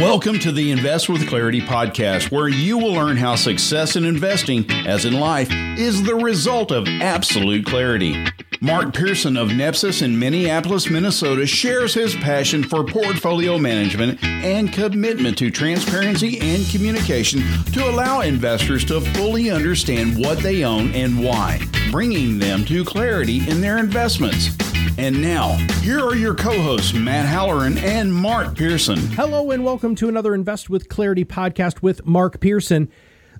Welcome 0.00 0.38
to 0.38 0.52
the 0.52 0.70
Invest 0.70 1.10
with 1.10 1.28
Clarity 1.28 1.60
podcast, 1.60 2.30
where 2.30 2.48
you 2.48 2.78
will 2.78 2.94
learn 2.94 3.18
how 3.18 3.34
success 3.34 3.94
in 3.94 4.06
investing, 4.06 4.64
as 4.86 5.04
in 5.04 5.20
life, 5.20 5.50
is 5.52 6.02
the 6.02 6.14
result 6.14 6.72
of 6.72 6.88
absolute 6.88 7.66
clarity. 7.66 8.24
Mark 8.62 8.94
Pearson 8.94 9.36
of 9.36 9.48
Nepsis 9.48 10.00
in 10.00 10.18
Minneapolis, 10.18 10.88
Minnesota 10.88 11.46
shares 11.46 11.92
his 11.92 12.14
passion 12.14 12.64
for 12.64 12.84
portfolio 12.84 13.58
management 13.58 14.24
and 14.24 14.72
commitment 14.72 15.36
to 15.36 15.50
transparency 15.50 16.40
and 16.40 16.66
communication 16.70 17.42
to 17.74 17.86
allow 17.86 18.22
investors 18.22 18.86
to 18.86 19.02
fully 19.02 19.50
understand 19.50 20.16
what 20.16 20.38
they 20.38 20.64
own 20.64 20.90
and 20.94 21.22
why, 21.22 21.60
bringing 21.90 22.38
them 22.38 22.64
to 22.64 22.82
clarity 22.82 23.46
in 23.46 23.60
their 23.60 23.76
investments. 23.76 24.56
And 24.98 25.22
now, 25.22 25.56
here 25.80 26.00
are 26.00 26.14
your 26.14 26.34
co 26.34 26.50
hosts, 26.60 26.92
Matt 26.92 27.24
Halloran 27.24 27.78
and 27.78 28.12
Mark 28.12 28.54
Pearson. 28.54 28.98
Hello, 28.98 29.50
and 29.50 29.64
welcome 29.64 29.94
to 29.94 30.08
another 30.10 30.34
Invest 30.34 30.68
with 30.68 30.90
Clarity 30.90 31.24
podcast 31.24 31.80
with 31.80 32.04
Mark 32.04 32.40
Pearson. 32.40 32.90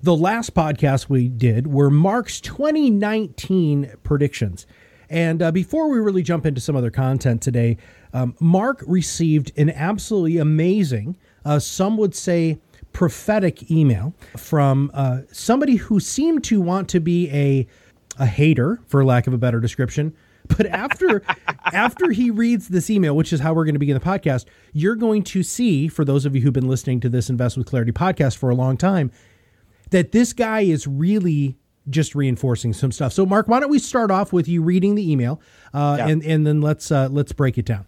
The 0.01 0.15
last 0.15 0.55
podcast 0.55 1.09
we 1.09 1.29
did 1.29 1.67
were 1.67 1.91
Mark's 1.91 2.41
2019 2.41 3.93
predictions. 4.01 4.65
And 5.11 5.43
uh, 5.43 5.51
before 5.51 5.89
we 5.89 5.99
really 5.99 6.23
jump 6.23 6.47
into 6.47 6.59
some 6.59 6.75
other 6.75 6.89
content 6.89 7.43
today, 7.43 7.77
um, 8.13 8.35
Mark 8.39 8.83
received 8.87 9.51
an 9.55 9.69
absolutely 9.69 10.39
amazing, 10.39 11.17
uh, 11.45 11.59
some 11.59 11.97
would 11.97 12.15
say 12.15 12.57
prophetic 12.93 13.69
email 13.69 14.15
from 14.37 14.89
uh, 14.95 15.19
somebody 15.31 15.75
who 15.75 15.99
seemed 15.99 16.43
to 16.45 16.59
want 16.59 16.89
to 16.89 16.99
be 16.99 17.29
a, 17.29 17.67
a 18.17 18.25
hater, 18.25 18.81
for 18.87 19.05
lack 19.05 19.27
of 19.27 19.33
a 19.33 19.37
better 19.37 19.59
description. 19.59 20.15
But 20.47 20.67
after 20.67 21.23
after 21.73 22.11
he 22.11 22.29
reads 22.29 22.67
this 22.67 22.89
email, 22.89 23.15
which 23.15 23.33
is 23.33 23.39
how 23.39 23.53
we're 23.53 23.65
going 23.65 23.75
to 23.75 23.79
begin 23.79 23.95
the 23.95 24.03
podcast, 24.03 24.45
you're 24.71 24.95
going 24.95 25.23
to 25.23 25.43
see, 25.43 25.87
for 25.87 26.05
those 26.05 26.25
of 26.25 26.35
you 26.35 26.41
who've 26.41 26.53
been 26.53 26.67
listening 26.67 26.99
to 27.01 27.09
this 27.09 27.29
Invest 27.29 27.57
with 27.57 27.67
Clarity 27.67 27.91
podcast 27.91 28.37
for 28.37 28.49
a 28.49 28.55
long 28.55 28.77
time, 28.77 29.11
that 29.91 30.11
this 30.11 30.33
guy 30.33 30.61
is 30.61 30.87
really 30.87 31.57
just 31.89 32.15
reinforcing 32.15 32.73
some 32.73 32.91
stuff. 32.91 33.13
So, 33.13 33.25
Mark, 33.25 33.47
why 33.47 33.59
don't 33.59 33.69
we 33.69 33.79
start 33.79 34.11
off 34.11 34.31
with 34.33 34.47
you 34.47 34.61
reading 34.61 34.95
the 34.95 35.11
email, 35.11 35.41
uh, 35.73 35.95
yeah. 35.99 36.07
and 36.07 36.23
and 36.23 36.47
then 36.47 36.61
let's 36.61 36.91
uh, 36.91 37.09
let's 37.11 37.31
break 37.31 37.57
it 37.57 37.65
down. 37.65 37.85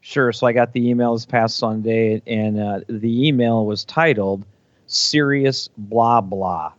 Sure. 0.00 0.32
So 0.32 0.46
I 0.46 0.52
got 0.52 0.72
the 0.72 0.88
email 0.88 1.14
this 1.14 1.24
past 1.24 1.56
Sunday, 1.56 2.20
and 2.26 2.60
uh, 2.60 2.80
the 2.88 3.26
email 3.26 3.64
was 3.64 3.84
titled 3.84 4.44
"Serious 4.86 5.68
Blah 5.78 6.20
Blah," 6.20 6.72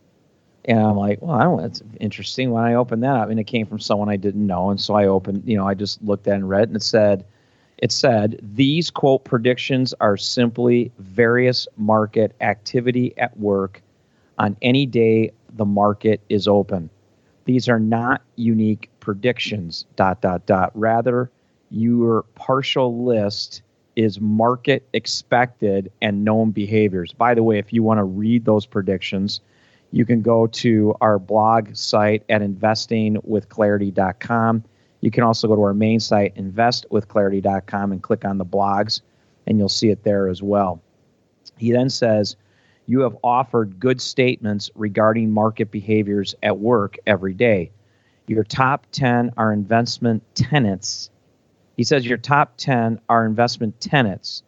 and 0.66 0.80
I'm 0.80 0.98
like, 0.98 1.22
"Well, 1.22 1.36
I 1.36 1.44
don't. 1.44 1.62
That's 1.62 1.82
interesting." 2.00 2.52
When 2.52 2.64
I 2.64 2.74
opened 2.74 3.04
that 3.04 3.16
up, 3.16 3.30
and 3.30 3.40
it 3.40 3.46
came 3.46 3.66
from 3.66 3.80
someone 3.80 4.10
I 4.10 4.18
didn't 4.18 4.46
know, 4.46 4.70
and 4.70 4.80
so 4.80 4.96
I 4.96 5.06
opened, 5.06 5.44
you 5.46 5.58
know, 5.58 5.68
I 5.68 5.74
just 5.74 6.04
looked 6.04 6.28
at 6.28 6.36
and 6.36 6.50
read, 6.50 6.68
and 6.70 6.76
it 6.76 6.84
said. 6.84 7.26
It 7.80 7.92
said, 7.92 8.40
these 8.42 8.90
quote 8.90 9.26
predictions 9.26 9.94
are 10.00 10.16
simply 10.16 10.94
various 10.98 11.68
market 11.76 12.34
activity 12.40 13.14
at 13.18 13.38
work 13.38 13.82
on 14.38 14.56
any 14.62 14.86
day 14.86 15.32
the 15.58 15.66
market 15.66 16.22
is 16.30 16.48
open. 16.48 16.90
These 17.44 17.68
are 17.68 17.80
not 17.80 18.22
unique 18.38 18.90
predictions, 19.02 19.86
dot, 19.98 20.22
dot, 20.22 20.46
dot. 20.46 20.72
Rather, 20.74 21.30
your 21.70 22.24
partial 22.36 23.04
list 23.04 23.62
is 23.98 24.22
market 24.22 24.88
expected 24.94 25.92
and 26.02 26.24
known 26.24 26.52
behaviors. 26.52 27.12
By 27.12 27.34
the 27.34 27.44
way, 27.44 27.60
if 27.60 27.74
you 27.74 27.84
want 27.84 27.98
to 27.98 28.06
read 28.06 28.46
those 28.46 28.66
predictions, 28.66 29.42
you 29.96 30.06
can 30.06 30.22
go 30.22 30.46
to 30.46 30.94
our 31.00 31.18
blog 31.18 31.74
site 31.74 32.22
at 32.28 32.42
investingwithclarity.com. 32.42 34.64
You 35.00 35.10
can 35.10 35.24
also 35.24 35.48
go 35.48 35.56
to 35.56 35.62
our 35.62 35.74
main 35.74 36.02
site, 36.02 36.36
investwithclarity.com, 36.36 37.94
and 37.94 38.04
click 38.04 38.26
on 38.26 38.38
the 38.38 38.44
blogs, 38.44 39.00
and 39.48 39.58
you'll 39.58 39.70
see 39.70 39.92
it 39.92 40.04
there 40.04 40.28
as 40.28 40.44
well. 40.44 40.82
He 41.58 41.72
then 41.72 41.90
says, 41.90 42.36
you 42.88 43.00
have 43.00 43.16
offered 43.24 43.80
good 43.80 44.02
statements 44.02 44.70
regarding 44.76 45.32
market 45.32 45.72
behaviors 45.72 46.36
at 46.44 46.60
work 46.60 46.98
every 47.08 47.34
day. 47.34 47.72
Your 48.28 48.44
top 48.44 48.88
10 48.92 49.32
are 49.38 49.54
investment 49.54 50.24
tenets. 50.36 51.10
He 51.78 51.86
says 51.86 52.06
your 52.06 52.18
top 52.18 52.58
10 52.58 53.00
are 53.08 53.26
investment 53.26 53.80
tenets 53.80 54.44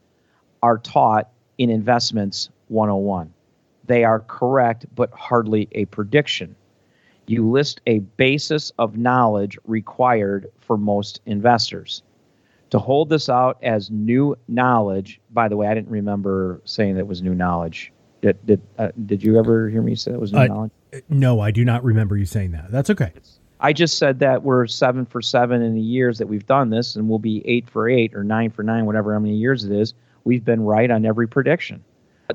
are 0.62 0.78
taught 0.78 1.30
in 1.57 1.69
Investments 1.69 2.50
101. 2.68 3.34
They 3.88 4.03
are 4.03 4.20
correct, 4.20 4.86
but 4.96 5.12
hardly 5.14 5.68
a 5.72 5.86
prediction. 5.86 6.56
You 7.28 7.50
list 7.50 7.81
a 7.88 8.00
basis 8.00 8.72
of 8.78 8.98
knowledge 8.98 9.58
required 9.66 10.48
for 10.59 10.78
most 10.78 11.20
investors. 11.25 12.03
To 12.70 12.80
hold 12.80 13.09
this 13.09 13.30
out 13.30 13.58
as 13.64 13.90
new 13.90 14.36
knowledge, 14.48 15.22
by 15.31 15.48
the 15.48 15.56
way, 15.56 15.68
I 15.68 15.74
didn't 15.74 15.90
remember 15.90 16.62
saying 16.66 16.96
that 16.96 17.08
was 17.08 17.22
new 17.22 17.34
knowledge. 17.34 17.92
Did 18.22 18.46
did 18.46 18.62
uh, 18.78 18.90
did 19.06 19.24
you 19.24 19.40
ever 19.40 19.70
hear 19.70 19.81
me 19.81 19.96
say 19.96 20.12
that 20.12 20.19
was 20.19 20.34
new 20.34 20.40
uh, 20.40 20.48
knowledge? 20.48 20.72
No, 21.09 21.40
I 21.40 21.52
do 21.52 21.64
not 21.64 21.84
remember 21.84 22.18
you 22.18 22.25
saying 22.25 22.52
that. 22.52 22.72
That's 22.72 22.90
okay. 22.90 23.12
I 23.59 23.74
just 23.74 23.98
said 23.98 24.19
that 24.19 24.44
we're 24.44 24.68
seven 24.68 25.06
for 25.06 25.22
seven 25.22 25.62
in 25.62 25.75
the 25.75 25.81
years 25.81 26.18
that 26.19 26.28
we've 26.28 26.46
done 26.46 26.69
this, 26.69 26.96
and 26.96 27.09
we'll 27.09 27.19
be 27.19 27.42
eight 27.46 27.69
for 27.69 27.90
eight 27.90 28.14
or 28.14 28.24
nine 28.24 28.52
for 28.52 28.64
nine, 28.64 28.86
whatever 28.86 29.14
how 29.14 29.19
many 29.19 29.36
years 29.36 29.64
it 29.64 29.72
is. 29.72 29.94
We've 30.25 30.44
been 30.46 30.62
right 30.62 30.92
on 30.92 31.06
every 31.06 31.28
prediction. 31.28 31.84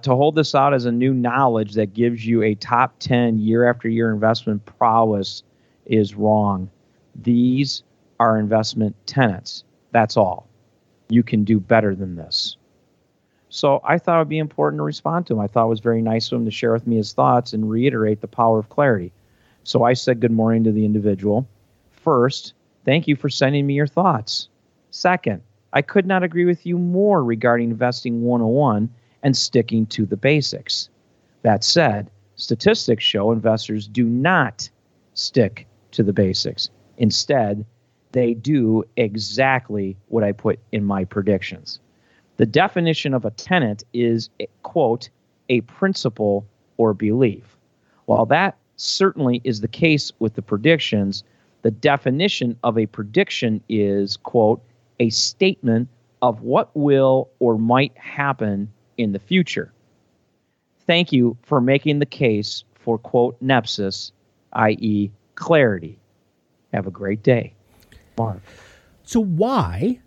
To 0.00 0.16
hold 0.16 0.36
this 0.36 0.54
out 0.54 0.72
as 0.72 0.86
a 0.86 0.92
new 0.92 1.12
knowledge 1.12 1.74
that 1.74 1.92
gives 1.92 2.24
you 2.24 2.42
a 2.42 2.54
top 2.54 2.98
10 2.98 3.38
year 3.38 3.68
after 3.68 3.88
year 3.88 4.10
investment 4.10 4.64
prowess 4.64 5.42
is 5.84 6.14
wrong. 6.14 6.70
These 7.14 7.82
are 8.18 8.38
investment 8.38 8.96
tenets. 9.06 9.64
That's 9.90 10.16
all. 10.16 10.48
You 11.10 11.22
can 11.22 11.44
do 11.44 11.60
better 11.60 11.94
than 11.94 12.16
this. 12.16 12.56
So 13.50 13.82
I 13.84 13.98
thought 13.98 14.16
it 14.16 14.20
would 14.20 14.28
be 14.30 14.38
important 14.38 14.78
to 14.78 14.84
respond 14.84 15.26
to 15.26 15.34
him. 15.34 15.40
I 15.40 15.46
thought 15.46 15.66
it 15.66 15.68
was 15.68 15.80
very 15.80 16.00
nice 16.00 16.32
of 16.32 16.38
him 16.38 16.46
to 16.46 16.50
share 16.50 16.72
with 16.72 16.86
me 16.86 16.96
his 16.96 17.12
thoughts 17.12 17.52
and 17.52 17.68
reiterate 17.68 18.22
the 18.22 18.28
power 18.28 18.58
of 18.58 18.70
clarity. 18.70 19.12
So 19.64 19.84
I 19.84 19.92
said 19.92 20.20
good 20.20 20.32
morning 20.32 20.64
to 20.64 20.72
the 20.72 20.86
individual. 20.86 21.46
First, 21.90 22.54
thank 22.86 23.06
you 23.06 23.14
for 23.14 23.28
sending 23.28 23.66
me 23.66 23.74
your 23.74 23.86
thoughts. 23.86 24.48
Second, 24.90 25.42
I 25.70 25.82
could 25.82 26.06
not 26.06 26.22
agree 26.22 26.46
with 26.46 26.64
you 26.64 26.78
more 26.78 27.22
regarding 27.22 27.70
investing 27.70 28.22
101 28.22 28.88
and 29.22 29.36
sticking 29.36 29.86
to 29.86 30.06
the 30.06 30.16
basics. 30.16 30.88
That 31.42 31.64
said, 31.64 32.10
statistics 32.36 33.04
show 33.04 33.32
investors 33.32 33.86
do 33.86 34.04
not 34.04 34.68
stick 35.14 35.66
to 35.92 36.02
the 36.02 36.12
basics. 36.12 36.70
Instead, 36.98 37.64
they 38.12 38.34
do 38.34 38.84
exactly 38.96 39.96
what 40.08 40.24
I 40.24 40.32
put 40.32 40.58
in 40.72 40.84
my 40.84 41.04
predictions. 41.04 41.80
The 42.36 42.46
definition 42.46 43.14
of 43.14 43.24
a 43.24 43.30
tenant 43.30 43.84
is, 43.92 44.28
quote, 44.62 45.08
a 45.48 45.60
principle 45.62 46.46
or 46.76 46.94
belief. 46.94 47.56
While 48.06 48.26
that 48.26 48.56
certainly 48.76 49.40
is 49.44 49.60
the 49.60 49.68
case 49.68 50.12
with 50.18 50.34
the 50.34 50.42
predictions, 50.42 51.24
the 51.62 51.70
definition 51.70 52.56
of 52.64 52.76
a 52.76 52.86
prediction 52.86 53.62
is, 53.68 54.16
quote, 54.16 54.62
a 54.98 55.10
statement 55.10 55.88
of 56.20 56.42
what 56.42 56.70
will 56.74 57.28
or 57.38 57.58
might 57.58 57.96
happen 57.96 58.72
in 58.96 59.12
the 59.12 59.18
future. 59.18 59.72
Thank 60.86 61.12
you 61.12 61.36
for 61.42 61.60
making 61.60 61.98
the 61.98 62.06
case 62.06 62.64
for, 62.74 62.98
quote, 62.98 63.40
nepsis, 63.42 64.12
i.e., 64.52 65.10
clarity. 65.34 65.98
Have 66.72 66.86
a 66.86 66.90
great 66.90 67.22
day. 67.22 67.54
Mark. 68.18 68.40
So, 69.04 69.20
why 69.20 70.00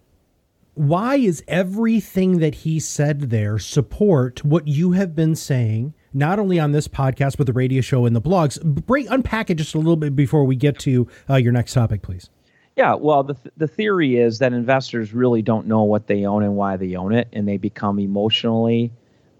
why 0.76 1.16
is 1.16 1.42
everything 1.48 2.40
that 2.40 2.54
he 2.54 2.82
said 2.82 3.30
there 3.30 3.58
support 3.58 4.44
what 4.44 4.68
you 4.68 4.92
have 4.92 5.16
been 5.16 5.34
saying 5.34 5.94
not 6.14 6.38
only 6.38 6.60
on 6.60 6.74
this 6.74 6.86
podcast 6.86 7.38
but 7.38 7.48
the 7.48 7.54
radio 7.54 7.80
show 7.80 8.06
and 8.06 8.14
the 8.14 8.22
blogs 8.22 8.62
break 8.86 9.08
unpack 9.10 9.50
it 9.50 9.56
just 9.56 9.74
a 9.74 9.78
little 9.78 9.96
bit 9.96 10.18
before 10.18 10.44
we 10.44 10.54
get 10.54 10.78
to 10.78 11.08
uh, 11.30 11.36
your 11.36 11.54
next 11.54 11.74
topic 11.74 12.02
please 12.02 12.30
yeah 12.76 12.94
well 12.94 13.24
the, 13.24 13.34
th- 13.34 13.54
the 13.58 13.68
theory 13.68 14.18
is 14.18 14.40
that 14.40 14.54
investors 14.54 15.14
really 15.14 15.42
don't 15.42 15.68
know 15.68 15.84
what 15.84 16.08
they 16.08 16.26
own 16.26 16.44
and 16.44 16.56
why 16.56 16.78
they 16.78 16.96
own 16.96 17.14
it 17.14 17.28
and 17.34 17.48
they 17.48 17.58
become 17.58 18.00
emotionally 18.00 18.92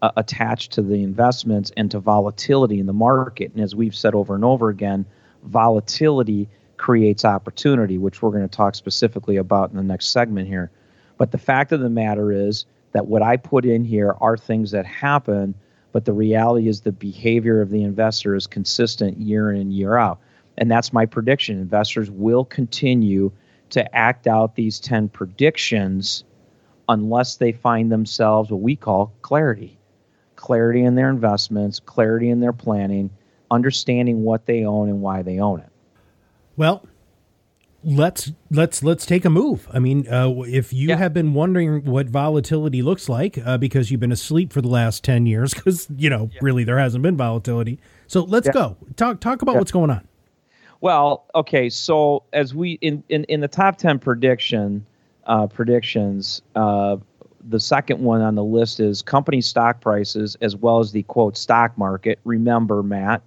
uh, 0.02 0.12
attached 0.18 0.74
to 0.74 0.82
the 0.82 1.04
investments 1.04 1.72
and 1.78 1.92
to 1.92 2.00
volatility 2.00 2.80
in 2.80 2.86
the 2.86 2.94
market 2.94 3.52
and 3.54 3.64
as 3.64 3.76
we've 3.76 3.96
said 3.96 4.14
over 4.14 4.36
and 4.36 4.46
over 4.46 4.70
again 4.70 5.06
volatility 5.44 6.48
creates 6.78 7.24
opportunity 7.24 7.98
which 7.98 8.22
we're 8.22 8.32
going 8.32 8.48
to 8.48 8.48
talk 8.48 8.76
specifically 8.76 9.38
about 9.38 9.72
in 9.72 9.78
the 9.78 9.84
next 9.84 10.10
segment 10.10 10.48
here 10.48 10.70
but 11.18 11.32
the 11.32 11.38
fact 11.38 11.72
of 11.72 11.80
the 11.80 11.90
matter 11.90 12.32
is 12.32 12.66
that 12.96 13.08
what 13.08 13.22
I 13.22 13.38
put 13.38 13.66
in 13.66 13.84
here 13.84 14.16
are 14.22 14.38
things 14.38 14.72
that 14.72 14.86
happen, 14.86 15.54
but 15.92 16.06
the 16.06 16.14
reality 16.14 16.68
is 16.68 16.82
the 16.82 16.92
behavior 16.94 17.62
of 17.62 17.70
the 17.70 17.84
investor 17.84 18.36
is 18.36 18.48
consistent 18.48 19.18
year 19.18 19.52
in 19.52 19.60
and 19.60 19.74
year 19.74 19.98
out. 19.98 20.20
And 20.58 20.72
that's 20.72 20.94
my 20.94 21.06
prediction. 21.06 21.60
Investors 21.60 22.10
will 22.10 22.46
continue 22.46 23.32
to 23.72 23.96
act 23.96 24.28
out 24.28 24.56
these 24.56 24.80
10 24.80 25.10
predictions 25.10 26.24
unless 26.88 27.36
they 27.38 27.52
find 27.52 27.92
themselves 27.92 28.52
what 28.52 28.62
we 28.62 28.76
call 28.76 29.12
clarity 29.22 29.78
clarity 30.36 30.84
in 30.84 30.96
their 30.96 31.10
investments, 31.10 31.80
clarity 31.80 32.30
in 32.30 32.40
their 32.40 32.54
planning, 32.54 33.10
understanding 33.50 34.24
what 34.24 34.46
they 34.46 34.66
own 34.66 34.90
and 34.90 35.02
why 35.02 35.22
they 35.22 35.40
own 35.40 35.60
it. 35.60 35.70
Well, 36.58 36.86
let's 37.84 38.32
let's 38.52 38.84
let's 38.84 39.06
take 39.06 39.26
a 39.26 39.30
move. 39.30 39.68
I 39.74 39.80
mean, 39.80 40.08
uh, 40.08 40.30
if 40.42 40.72
you 40.72 40.90
yeah. 40.90 40.98
have 40.98 41.14
been 41.14 41.34
wondering 41.34 41.86
what 41.86 42.08
volatility 42.08 42.82
looks 42.82 43.10
like 43.10 43.38
uh, 43.44 43.58
because 43.58 43.92
you've 43.92 44.00
been 44.00 44.12
asleep 44.12 44.54
for 44.54 44.62
the 44.62 44.68
last 44.68 45.04
ten 45.04 45.26
years, 45.26 45.54
because 45.56 45.88
you 45.98 46.10
know 46.10 46.30
yeah. 46.34 46.40
really 46.42 46.64
there 46.64 46.80
hasn't 46.80 47.02
been 47.02 47.18
volatility. 47.18 47.80
So 48.08 48.24
let's 48.24 48.48
yeah. 48.48 48.54
go 48.54 48.78
talk 48.96 49.20
talk 49.20 49.42
about 49.42 49.56
what's 49.56 49.72
going 49.72 49.90
on. 49.90 50.08
Well, 50.86 51.26
okay. 51.34 51.68
So 51.70 52.22
as 52.32 52.54
we 52.54 52.74
in 52.74 53.04
in, 53.10 53.24
in 53.24 53.40
the 53.40 53.48
top 53.48 53.78
ten 53.78 53.98
prediction 53.98 54.86
uh, 55.26 55.48
predictions, 55.48 56.44
uh, 56.56 56.98
the 57.50 57.60
second 57.60 58.04
one 58.04 58.22
on 58.22 58.36
the 58.36 58.44
list 58.44 58.80
is 58.80 59.02
company 59.02 59.42
stock 59.42 59.82
prices 59.82 60.38
as 60.42 60.56
well 60.56 60.78
as 60.78 60.92
the 60.92 61.02
quote 61.02 61.38
stock 61.38 61.76
market. 61.76 62.20
Remember, 62.24 62.84
Matt 62.84 63.24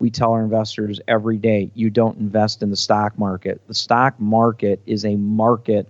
we 0.00 0.10
tell 0.10 0.32
our 0.32 0.42
investors 0.42 1.00
every 1.08 1.38
day 1.38 1.70
you 1.74 1.88
don't 1.88 2.18
invest 2.18 2.62
in 2.62 2.68
the 2.68 2.76
stock 2.76 3.18
market. 3.18 3.62
The 3.68 3.74
stock 3.74 4.20
market 4.20 4.82
is 4.84 5.06
a 5.06 5.16
market 5.16 5.88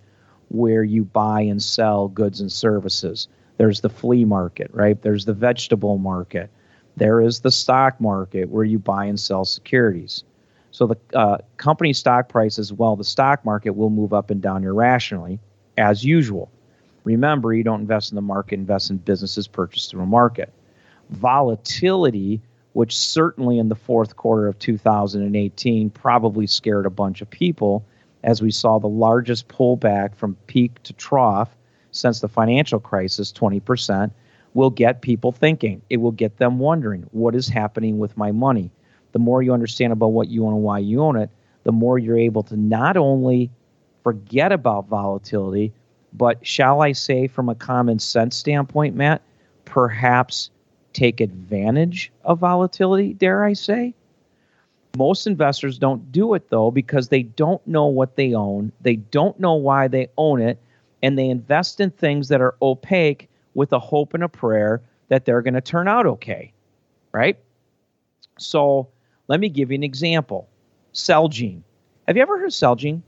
where 0.50 0.84
you 0.84 1.02
buy 1.02 1.40
and 1.40 1.60
sell 1.60 2.06
goods 2.06 2.40
and 2.40 2.52
services. 2.52 3.26
There's 3.56 3.80
the 3.80 3.90
flea 3.90 4.24
market, 4.24 4.70
right? 4.72 5.02
There's 5.02 5.24
the 5.24 5.34
vegetable 5.34 5.98
market. 5.98 6.48
There 6.96 7.20
is 7.20 7.40
the 7.40 7.50
stock 7.50 8.00
market 8.00 8.50
where 8.50 8.62
you 8.62 8.78
buy 8.78 9.06
and 9.06 9.18
sell 9.18 9.44
securities. 9.44 10.22
So 10.78 10.86
the 10.86 11.18
uh, 11.18 11.38
company 11.56 11.92
stock 11.92 12.28
price 12.28 12.56
as 12.56 12.72
well, 12.72 12.94
the 12.94 13.02
stock 13.02 13.44
market 13.44 13.70
will 13.72 13.90
move 13.90 14.12
up 14.12 14.30
and 14.30 14.40
down 14.40 14.62
irrationally, 14.62 15.40
as 15.76 16.04
usual. 16.04 16.52
Remember, 17.02 17.52
you 17.52 17.64
don't 17.64 17.80
invest 17.80 18.12
in 18.12 18.14
the 18.14 18.22
market, 18.22 18.60
invest 18.60 18.88
in 18.88 18.98
businesses 18.98 19.48
purchased 19.48 19.90
through 19.90 20.02
a 20.02 20.06
market. 20.06 20.52
Volatility 21.10 22.40
which 22.74 22.96
certainly 22.96 23.58
in 23.58 23.68
the 23.68 23.74
fourth 23.74 24.14
quarter 24.14 24.46
of 24.46 24.56
2018 24.60 25.90
probably 25.90 26.46
scared 26.46 26.86
a 26.86 26.90
bunch 26.90 27.20
of 27.20 27.28
people 27.28 27.84
as 28.22 28.40
we 28.40 28.52
saw 28.52 28.78
the 28.78 28.86
largest 28.86 29.48
pullback 29.48 30.14
from 30.14 30.36
peak 30.46 30.80
to 30.84 30.92
trough 30.92 31.56
since 31.90 32.20
the 32.20 32.28
financial 32.28 32.78
crisis 32.78 33.32
20% 33.32 34.12
will 34.54 34.70
get 34.70 35.02
people 35.02 35.32
thinking 35.32 35.82
it 35.90 35.96
will 35.96 36.12
get 36.12 36.36
them 36.36 36.60
wondering 36.60 37.02
what 37.10 37.34
is 37.34 37.48
happening 37.48 37.98
with 37.98 38.16
my 38.16 38.30
money 38.30 38.70
the 39.12 39.18
more 39.18 39.42
you 39.42 39.52
understand 39.52 39.92
about 39.92 40.08
what 40.08 40.28
you 40.28 40.46
own 40.46 40.52
and 40.54 40.62
why 40.62 40.78
you 40.78 41.02
own 41.02 41.16
it 41.16 41.30
the 41.64 41.72
more 41.72 41.98
you're 41.98 42.18
able 42.18 42.42
to 42.42 42.56
not 42.56 42.96
only 42.96 43.50
forget 44.02 44.52
about 44.52 44.88
volatility 44.88 45.72
but 46.12 46.44
shall 46.46 46.82
i 46.82 46.92
say 46.92 47.26
from 47.26 47.48
a 47.48 47.54
common 47.54 47.98
sense 47.98 48.36
standpoint 48.36 48.94
matt 48.94 49.22
perhaps 49.64 50.50
take 50.92 51.20
advantage 51.20 52.10
of 52.24 52.40
volatility, 52.40 53.14
dare 53.14 53.44
I 53.44 53.52
say. 53.52 53.94
Most 54.96 55.26
investors 55.26 55.78
don't 55.78 56.10
do 56.10 56.34
it 56.34 56.50
though 56.50 56.70
because 56.70 57.08
they 57.08 57.22
don't 57.22 57.64
know 57.66 57.86
what 57.86 58.16
they 58.16 58.34
own, 58.34 58.72
they 58.80 58.96
don't 58.96 59.38
know 59.38 59.54
why 59.54 59.86
they 59.86 60.08
own 60.16 60.40
it, 60.40 60.58
and 61.02 61.16
they 61.16 61.28
invest 61.28 61.80
in 61.80 61.90
things 61.90 62.28
that 62.28 62.40
are 62.40 62.56
opaque 62.62 63.28
with 63.54 63.72
a 63.72 63.78
hope 63.78 64.14
and 64.14 64.24
a 64.24 64.28
prayer 64.28 64.80
that 65.08 65.24
they're 65.24 65.42
going 65.42 65.54
to 65.54 65.60
turn 65.60 65.86
out 65.86 66.06
okay. 66.06 66.52
Right? 67.12 67.38
So 68.38 68.88
let 69.28 69.40
me 69.40 69.48
give 69.48 69.70
you 69.70 69.76
an 69.76 69.84
example 69.84 70.48
Celgene. 70.92 71.62
Have 72.06 72.16
you 72.16 72.22
ever 72.22 72.38
heard 72.38 72.46
of 72.46 72.52
Celgene? 72.52 73.02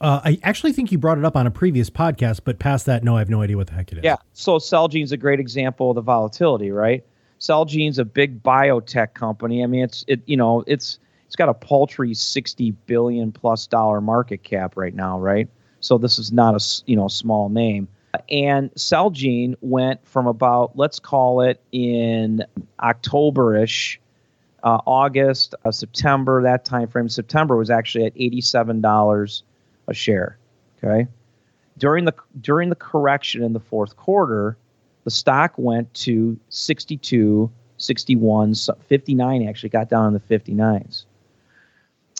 Uh, 0.00 0.20
I 0.24 0.38
actually 0.42 0.72
think 0.72 0.92
you 0.92 0.98
brought 0.98 1.18
it 1.18 1.24
up 1.24 1.36
on 1.36 1.46
a 1.46 1.50
previous 1.50 1.88
podcast, 1.88 2.40
but 2.44 2.58
past 2.58 2.84
that, 2.86 3.04
no, 3.04 3.16
I 3.16 3.20
have 3.20 3.30
no 3.30 3.40
idea 3.42 3.56
what 3.56 3.68
the 3.68 3.74
heck 3.74 3.92
it 3.92 3.98
is. 3.98 4.04
Yeah. 4.04 4.16
So 4.32 4.58
Celgene's 4.58 5.12
a 5.12 5.16
great 5.16 5.40
example 5.40 5.90
of 5.90 5.94
the 5.94 6.02
volatility, 6.02 6.70
right? 6.72 7.04
Celgene's 7.38 7.98
a 7.98 8.04
big 8.04 8.42
biotech 8.42 9.14
company. 9.14 9.62
I 9.62 9.66
mean, 9.66 9.84
it's 9.84 10.04
it 10.08 10.20
you 10.26 10.36
know 10.36 10.64
it's 10.66 10.98
it's 11.26 11.36
got 11.36 11.48
a 11.48 11.54
paltry 11.54 12.14
sixty 12.14 12.72
billion 12.72 13.32
plus 13.32 13.66
dollar 13.66 14.00
market 14.00 14.42
cap 14.42 14.76
right 14.76 14.94
now, 14.94 15.18
right? 15.18 15.48
So 15.80 15.98
this 15.98 16.18
is 16.18 16.32
not 16.32 16.54
a 16.54 16.82
you 16.86 16.96
know 16.96 17.08
small 17.08 17.48
name. 17.48 17.88
And 18.30 18.72
Celgene 18.74 19.56
went 19.60 20.06
from 20.06 20.26
about 20.26 20.76
let's 20.76 20.98
call 20.98 21.40
it 21.40 21.60
in 21.72 22.44
Octoberish, 22.80 23.98
uh, 24.64 24.80
August, 24.86 25.54
uh, 25.64 25.70
September 25.70 26.42
that 26.42 26.64
time 26.64 26.88
frame. 26.88 27.08
September 27.08 27.56
was 27.56 27.70
actually 27.70 28.04
at 28.06 28.12
eighty 28.16 28.40
seven 28.40 28.80
dollars 28.80 29.44
a 29.86 29.94
share. 29.94 30.38
Okay, 30.82 31.06
during 31.78 32.04
the 32.04 32.14
during 32.40 32.70
the 32.70 32.76
correction 32.76 33.42
in 33.42 33.52
the 33.52 33.60
fourth 33.60 33.96
quarter, 33.96 34.56
the 35.04 35.10
stock 35.10 35.52
went 35.56 35.92
to 35.94 36.38
62, 36.48 37.50
61, 37.76 38.54
59 38.54 39.48
actually 39.48 39.68
got 39.68 39.88
down 39.88 40.08
in 40.08 40.12
the 40.14 40.20
59s. 40.20 41.04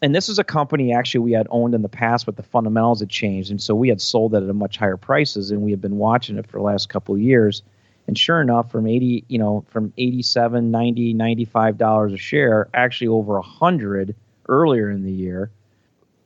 And 0.02 0.14
this 0.14 0.29
is 0.29 0.38
a 0.38 0.44
company 0.44 0.93
actually 0.93 1.20
we 1.20 1.32
had 1.32 1.46
owned 1.50 1.75
in 1.75 1.82
the 1.82 1.88
past, 1.88 2.26
but 2.26 2.37
the 2.37 2.43
fundamentals 2.43 3.00
had 3.00 3.08
changed. 3.08 3.50
And 3.50 3.62
so 3.62 3.75
we 3.75 3.88
had 3.88 4.00
sold 4.00 4.35
it 4.35 4.43
at 4.43 4.50
a 4.50 4.55
much 4.55 4.76
higher 4.76 4.99
prices 4.99 5.50
and 5.50 5.62
we 5.62 5.70
had 5.70 5.81
been 5.81 5.96
watching 5.96 6.37
it 6.37 6.46
for 6.46 6.58
the 6.58 6.64
last 6.64 6.91
couple 6.91 7.14
of 7.14 7.20
years. 7.20 7.62
And 8.06 8.19
sure 8.19 8.41
enough, 8.41 8.71
from 8.71 8.87
80, 8.87 9.25
you 9.29 9.39
know, 9.39 9.65
from 9.69 9.93
87, 9.97 10.71
90, 10.71 11.15
95 11.15 11.79
dollars 11.79 12.12
a 12.12 12.19
share, 12.19 12.69
actually 12.75 13.09
over 13.09 13.35
100 13.35 14.15
earlier 14.49 14.91
in 14.91 15.05
the 15.05 15.12
year, 15.12 15.51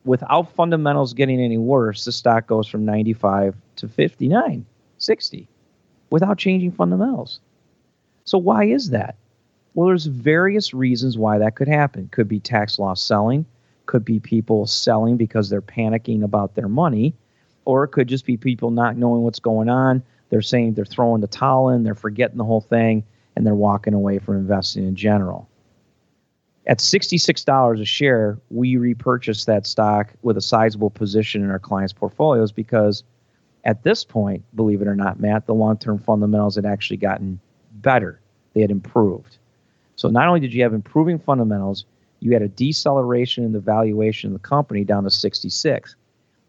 without 0.04 0.52
fundamentals 0.54 1.14
getting 1.14 1.40
any 1.40 1.58
worse, 1.58 2.04
the 2.04 2.12
stock 2.12 2.46
goes 2.46 2.66
from 2.66 2.84
95 2.84 3.54
to 3.76 3.88
59, 3.88 4.66
60 4.98 5.48
without 6.10 6.38
changing 6.38 6.72
fundamentals. 6.72 7.40
So 8.24 8.38
why 8.38 8.64
is 8.64 8.90
that? 8.90 9.16
Well, 9.74 9.88
there's 9.88 10.06
various 10.06 10.74
reasons 10.74 11.16
why 11.16 11.38
that 11.38 11.54
could 11.54 11.68
happen. 11.68 12.08
Could 12.10 12.28
be 12.28 12.40
tax 12.40 12.78
loss 12.78 13.02
selling, 13.02 13.46
could 13.86 14.04
be 14.04 14.18
people 14.18 14.66
selling 14.66 15.16
because 15.16 15.48
they're 15.48 15.62
panicking 15.62 16.22
about 16.22 16.54
their 16.54 16.68
money, 16.68 17.14
or 17.64 17.84
it 17.84 17.88
could 17.88 18.08
just 18.08 18.24
be 18.24 18.36
people 18.36 18.70
not 18.70 18.96
knowing 18.96 19.22
what's 19.22 19.38
going 19.38 19.68
on. 19.68 20.02
They're 20.30 20.42
saying 20.42 20.74
they're 20.74 20.84
throwing 20.84 21.20
the 21.20 21.26
towel 21.26 21.70
in, 21.70 21.82
they're 21.82 21.94
forgetting 21.94 22.38
the 22.38 22.44
whole 22.44 22.60
thing, 22.60 23.04
and 23.36 23.46
they're 23.46 23.54
walking 23.54 23.94
away 23.94 24.18
from 24.18 24.36
investing 24.36 24.86
in 24.86 24.94
general. 24.94 25.48
At 26.66 26.78
$66 26.78 27.80
a 27.80 27.84
share, 27.84 28.38
we 28.50 28.76
repurchased 28.76 29.46
that 29.46 29.66
stock 29.66 30.12
with 30.22 30.36
a 30.36 30.42
sizable 30.42 30.90
position 30.90 31.42
in 31.42 31.50
our 31.50 31.58
clients' 31.58 31.92
portfolios 31.92 32.52
because– 32.52 33.04
at 33.68 33.82
this 33.82 34.02
point, 34.04 34.42
believe 34.56 34.80
it 34.80 34.88
or 34.88 34.94
not, 34.94 35.20
Matt, 35.20 35.46
the 35.46 35.54
long 35.54 35.76
term 35.76 35.98
fundamentals 35.98 36.56
had 36.56 36.64
actually 36.64 36.96
gotten 36.96 37.38
better. 37.74 38.18
They 38.54 38.62
had 38.62 38.70
improved. 38.70 39.36
So 39.96 40.08
not 40.08 40.26
only 40.26 40.40
did 40.40 40.54
you 40.54 40.62
have 40.62 40.72
improving 40.72 41.18
fundamentals, 41.18 41.84
you 42.20 42.32
had 42.32 42.42
a 42.42 42.48
deceleration 42.48 43.44
in 43.44 43.52
the 43.52 43.60
valuation 43.60 44.28
of 44.28 44.40
the 44.40 44.48
company 44.48 44.84
down 44.84 45.04
to 45.04 45.10
66. 45.10 45.96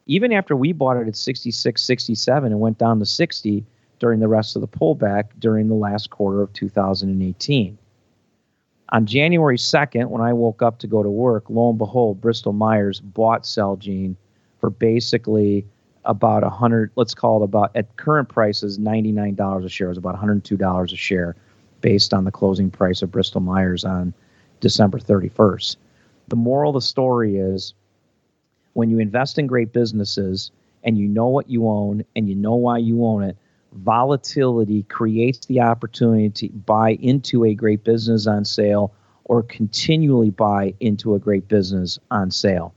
Even 0.09 0.33
after 0.33 0.55
we 0.55 0.73
bought 0.73 0.97
it 0.97 1.07
at 1.07 1.15
66, 1.15 1.79
67 1.79 2.51
and 2.51 2.59
went 2.59 2.79
down 2.79 2.97
to 2.97 3.05
60 3.05 3.63
during 3.99 4.19
the 4.19 4.27
rest 4.27 4.55
of 4.55 4.61
the 4.61 4.67
pullback 4.67 5.25
during 5.37 5.67
the 5.67 5.75
last 5.75 6.09
quarter 6.09 6.41
of 6.41 6.51
2018. 6.53 7.77
On 8.91 9.05
January 9.05 9.57
2nd, 9.57 10.09
when 10.09 10.23
I 10.23 10.33
woke 10.33 10.63
up 10.63 10.79
to 10.79 10.87
go 10.87 11.03
to 11.03 11.09
work, 11.09 11.45
lo 11.47 11.69
and 11.69 11.77
behold, 11.77 12.19
Bristol 12.19 12.53
Myers 12.53 12.99
bought 12.99 13.43
Celgene 13.43 14.15
for 14.59 14.71
basically 14.71 15.63
about 16.05 16.43
a 16.43 16.49
hundred. 16.49 16.89
Let's 16.95 17.13
call 17.13 17.41
it 17.41 17.45
about 17.45 17.75
at 17.75 17.95
current 17.97 18.29
prices, 18.29 18.79
ninety 18.79 19.11
nine 19.11 19.35
dollars 19.35 19.63
a 19.63 19.69
share 19.69 19.91
is 19.91 19.97
about 19.99 20.13
one 20.13 20.19
hundred 20.19 20.43
two 20.43 20.57
dollars 20.57 20.91
a 20.91 20.95
share, 20.95 21.35
based 21.81 22.15
on 22.15 22.23
the 22.23 22.31
closing 22.31 22.71
price 22.71 23.03
of 23.03 23.11
Bristol 23.11 23.41
Myers 23.41 23.85
on 23.85 24.15
December 24.59 24.97
thirty 24.97 25.29
first. 25.29 25.77
The 26.29 26.35
moral 26.35 26.71
of 26.71 26.81
the 26.81 26.87
story 26.87 27.37
is, 27.37 27.75
when 28.79 28.89
you 28.89 28.97
invest 28.97 29.37
in 29.37 29.45
great 29.45 29.73
businesses 29.73 30.51
and 30.85 30.97
you 30.97 31.05
know 31.05 31.27
what 31.27 31.49
you 31.49 31.67
own 31.67 32.01
and 32.15 32.29
you 32.29 32.35
know 32.35 32.55
why 32.55 32.77
you 32.77 33.05
own 33.05 33.23
it, 33.23 33.35
volatility 33.73 34.83
creates 34.83 35.45
the 35.47 35.59
opportunity 35.59 36.29
to 36.29 36.47
buy 36.47 36.91
into 36.91 37.43
a 37.43 37.53
great 37.53 37.83
business 37.83 38.25
on 38.25 38.45
sale 38.45 38.93
or 39.25 39.43
continually 39.43 40.29
buy 40.29 40.73
into 40.79 41.13
a 41.13 41.19
great 41.19 41.45
business 41.49 41.99
on 42.09 42.31
sale. 42.31 42.73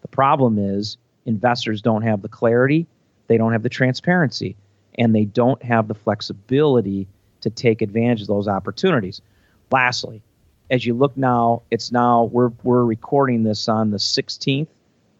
The 0.00 0.08
problem 0.08 0.58
is 0.58 0.96
investors 1.26 1.82
don't 1.82 2.00
have 2.00 2.22
the 2.22 2.30
clarity, 2.30 2.86
they 3.26 3.36
don't 3.36 3.52
have 3.52 3.62
the 3.62 3.68
transparency, 3.68 4.56
and 4.94 5.14
they 5.14 5.26
don't 5.26 5.62
have 5.62 5.86
the 5.86 5.94
flexibility 5.94 7.06
to 7.42 7.50
take 7.50 7.82
advantage 7.82 8.22
of 8.22 8.28
those 8.28 8.48
opportunities. 8.48 9.20
Lastly, 9.70 10.22
as 10.70 10.86
you 10.86 10.94
look 10.94 11.14
now, 11.14 11.60
it's 11.70 11.92
now 11.92 12.24
we're 12.24 12.52
we're 12.62 12.86
recording 12.86 13.42
this 13.42 13.68
on 13.68 13.90
the 13.90 13.98
16th 13.98 14.68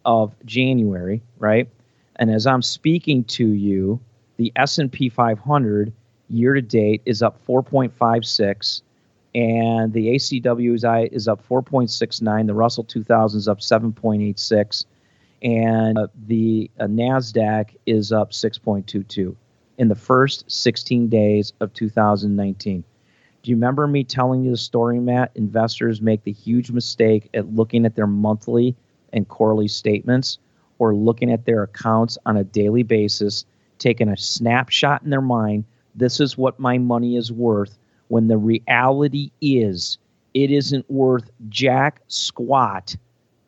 of 0.04 0.34
January, 0.44 1.22
right? 1.38 1.68
And 2.16 2.30
as 2.30 2.46
I'm 2.46 2.62
speaking 2.62 3.24
to 3.24 3.46
you, 3.46 4.00
the 4.36 4.52
S&P 4.56 5.08
500 5.08 5.92
year 6.28 6.54
to 6.54 6.62
date 6.62 7.02
is 7.04 7.22
up 7.22 7.38
4.56 7.46 8.82
and 9.34 9.92
the 9.92 10.08
ACWI 10.08 11.08
is 11.12 11.28
up 11.28 11.46
4.69, 11.48 12.46
the 12.46 12.54
Russell 12.54 12.84
2000 12.84 13.38
is 13.38 13.48
up 13.48 13.60
7.86 13.60 14.84
and 15.42 15.98
uh, 15.98 16.06
the 16.26 16.70
uh, 16.78 16.84
NASDAQ 16.84 17.74
is 17.86 18.12
up 18.12 18.32
6.22 18.32 19.34
in 19.78 19.88
the 19.88 19.94
first 19.94 20.50
16 20.50 21.08
days 21.08 21.52
of 21.60 21.72
2019. 21.72 22.84
Do 23.42 23.50
you 23.50 23.56
remember 23.56 23.88
me 23.88 24.04
telling 24.04 24.44
you 24.44 24.52
the 24.52 24.56
story, 24.56 25.00
Matt? 25.00 25.32
Investors 25.34 26.00
make 26.00 26.22
the 26.22 26.32
huge 26.32 26.70
mistake 26.70 27.28
at 27.34 27.52
looking 27.52 27.84
at 27.84 27.96
their 27.96 28.06
monthly 28.06 28.76
and 29.12 29.28
quarterly 29.28 29.68
statements 29.68 30.38
or 30.78 30.94
looking 30.94 31.30
at 31.30 31.44
their 31.44 31.62
accounts 31.62 32.18
on 32.26 32.36
a 32.36 32.44
daily 32.44 32.82
basis, 32.82 33.44
taking 33.78 34.08
a 34.08 34.16
snapshot 34.16 35.02
in 35.02 35.10
their 35.10 35.20
mind. 35.20 35.64
This 35.94 36.20
is 36.20 36.36
what 36.36 36.58
my 36.58 36.78
money 36.78 37.16
is 37.16 37.30
worth. 37.30 37.78
When 38.08 38.28
the 38.28 38.38
reality 38.38 39.30
is, 39.40 39.98
it 40.34 40.50
isn't 40.50 40.90
worth 40.90 41.30
jack 41.48 42.00
squat 42.08 42.96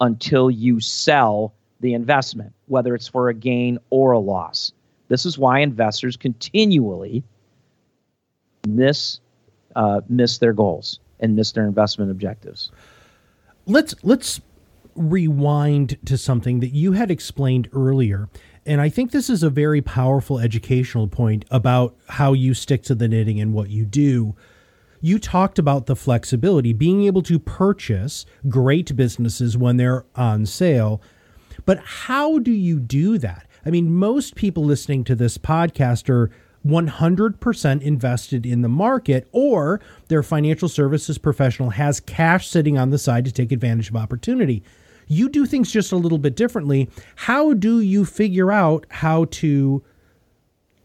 until 0.01 0.51
you 0.51 0.81
sell 0.81 1.55
the 1.81 1.95
investment, 1.95 2.53
whether 2.67 2.95
it's 2.95 3.09
for 3.09 3.29
a 3.29 3.35
gain 3.35 3.79
or 3.91 4.13
a 4.13 4.19
loss. 4.19 4.73
This 5.09 5.27
is 5.27 5.39
why 5.39 5.61
investors 5.61 6.17
continually 6.17 7.23
miss 8.67 9.21
uh, 9.77 10.01
miss 10.09 10.39
their 10.39 10.53
goals 10.53 11.01
and 11.21 11.37
miss 11.37 11.53
their 11.53 11.67
investment 11.67 12.11
objectives. 12.11 12.71
Let's 13.67 13.95
let's 14.03 14.41
rewind 14.97 15.99
to 16.07 16.17
something 16.19 16.61
that 16.61 16.73
you 16.73 16.93
had 16.93 17.11
explained 17.11 17.69
earlier. 17.73 18.29
And 18.67 18.81
I 18.81 18.89
think 18.89 19.11
this 19.11 19.29
is 19.29 19.43
a 19.43 19.51
very 19.51 19.83
powerful 19.83 20.39
educational 20.39 21.07
point 21.07 21.45
about 21.51 21.97
how 22.09 22.33
you 22.33 22.55
stick 22.55 22.83
to 22.85 22.95
the 22.95 23.09
knitting 23.09 23.41
and 23.41 23.53
what 23.53 23.71
you 23.71 23.85
do. 23.85 24.35
You 25.01 25.19
talked 25.19 25.59
about 25.59 25.85
the 25.87 25.97
flexibility, 25.97 26.73
being 26.73 27.05
able 27.05 27.23
to 27.23 27.39
purchase 27.39 28.25
great 28.49 28.97
businesses 28.97 29.57
when 29.57 29.77
they're 29.77 30.07
on 30.17 30.47
sale. 30.47 31.03
But 31.67 31.79
how 31.85 32.39
do 32.39 32.53
you 32.53 32.81
do 32.81 33.19
that? 33.19 33.47
I 33.67 33.71
mean, 33.71 33.95
most 33.95 34.35
people 34.35 34.65
listening 34.65 35.05
to 35.05 35.15
this 35.15 35.37
podcast 35.37 36.09
are 36.09 36.31
100% 36.67 37.83
invested 37.83 38.47
in 38.47 38.63
the 38.63 38.69
market 38.69 39.29
or 39.33 39.81
their 40.09 40.23
financial 40.23 40.69
services 40.69 41.19
professional 41.19 41.71
has 41.71 42.01
cash 42.01 42.49
sitting 42.49 42.79
on 42.79 42.91
the 42.91 42.99
side 42.99 43.27
to 43.27 43.33
take 43.33 43.53
advantage 43.53 43.91
of 43.91 43.97
opportunity. 43.97 44.63
You 45.07 45.29
do 45.29 45.47
things 45.47 45.71
just 45.71 45.93
a 45.93 45.97
little 45.97 46.19
bit 46.19 46.37
differently. 46.37 46.91
How 47.17 47.53
do 47.53 47.81
you 47.81 48.05
figure 48.05 48.51
out 48.51 48.87
how 48.91 49.27
to 49.27 49.83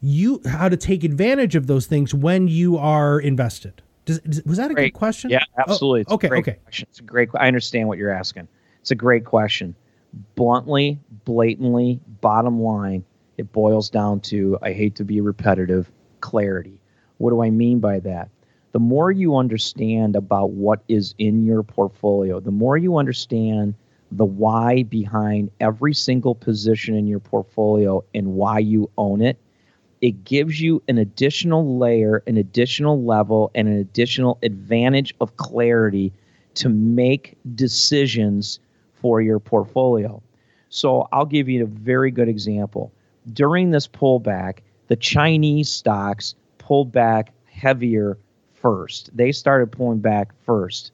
you 0.01 0.41
how 0.45 0.69
to 0.69 0.77
take 0.77 1.03
advantage 1.03 1.55
of 1.55 1.67
those 1.67 1.85
things 1.85 2.13
when 2.13 2.47
you 2.47 2.77
are 2.77 3.19
invested? 3.19 3.81
Does, 4.05 4.21
was 4.45 4.57
that 4.57 4.71
a 4.71 4.73
great. 4.73 4.93
good 4.93 4.97
question? 4.97 5.29
Yeah, 5.29 5.43
oh, 5.57 5.63
absolutely. 5.67 6.05
Oh, 6.07 6.15
okay, 6.15 6.29
okay. 6.29 6.57
Question. 6.63 6.87
It's 6.89 6.99
a 6.99 7.03
great. 7.03 7.29
I 7.35 7.47
understand 7.47 7.87
what 7.87 7.97
you're 7.97 8.11
asking. 8.11 8.47
It's 8.81 8.91
a 8.91 8.95
great 8.95 9.25
question. 9.25 9.75
Bluntly, 10.35 10.99
blatantly, 11.25 11.99
bottom 12.21 12.61
line, 12.61 13.03
it 13.37 13.51
boils 13.51 13.89
down 13.89 14.21
to 14.21 14.57
I 14.61 14.73
hate 14.73 14.95
to 14.95 15.03
be 15.03 15.21
repetitive, 15.21 15.91
clarity. 16.21 16.81
What 17.17 17.29
do 17.31 17.43
I 17.43 17.51
mean 17.51 17.79
by 17.79 17.99
that? 17.99 18.29
The 18.71 18.79
more 18.79 19.11
you 19.11 19.35
understand 19.35 20.15
about 20.15 20.51
what 20.51 20.81
is 20.87 21.13
in 21.17 21.45
your 21.45 21.63
portfolio, 21.63 22.39
the 22.39 22.51
more 22.51 22.77
you 22.77 22.97
understand 22.97 23.75
the 24.11 24.25
why 24.25 24.83
behind 24.83 25.51
every 25.59 25.93
single 25.93 26.35
position 26.35 26.95
in 26.95 27.07
your 27.07 27.19
portfolio 27.19 28.03
and 28.13 28.33
why 28.33 28.59
you 28.59 28.89
own 28.97 29.21
it, 29.21 29.37
it 30.01 30.23
gives 30.23 30.59
you 30.61 30.81
an 30.87 30.97
additional 30.97 31.77
layer, 31.77 32.23
an 32.25 32.37
additional 32.37 33.03
level, 33.03 33.51
and 33.53 33.67
an 33.67 33.77
additional 33.77 34.39
advantage 34.43 35.13
of 35.19 35.35
clarity 35.37 36.11
to 36.55 36.69
make 36.69 37.37
decisions 37.55 38.59
for 38.93 39.21
your 39.21 39.39
portfolio. 39.39 40.21
So 40.69 41.07
I'll 41.11 41.25
give 41.25 41.49
you 41.49 41.63
a 41.63 41.67
very 41.67 42.11
good 42.11 42.29
example. 42.29 42.91
During 43.33 43.71
this 43.71 43.87
pullback, 43.87 44.59
the 44.87 44.95
Chinese 44.95 45.69
stocks 45.69 46.35
pulled 46.57 46.91
back 46.91 47.33
heavier 47.45 48.17
first. 48.53 49.09
They 49.15 49.31
started 49.31 49.71
pulling 49.71 49.99
back 49.99 50.33
first. 50.45 50.91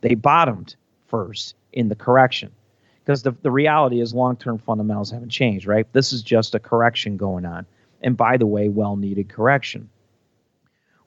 They 0.00 0.14
bottomed 0.14 0.76
first 1.06 1.54
in 1.72 1.88
the 1.88 1.94
correction. 1.94 2.52
Because 3.04 3.22
the, 3.22 3.32
the 3.42 3.50
reality 3.50 4.00
is 4.00 4.14
long 4.14 4.36
term 4.36 4.58
fundamentals 4.58 5.10
haven't 5.10 5.30
changed, 5.30 5.66
right? 5.66 5.90
This 5.92 6.12
is 6.12 6.22
just 6.22 6.54
a 6.54 6.58
correction 6.58 7.16
going 7.16 7.46
on. 7.46 7.66
And 8.02 8.16
by 8.16 8.36
the 8.36 8.46
way, 8.46 8.68
well 8.68 8.96
needed 8.96 9.28
correction. 9.28 9.88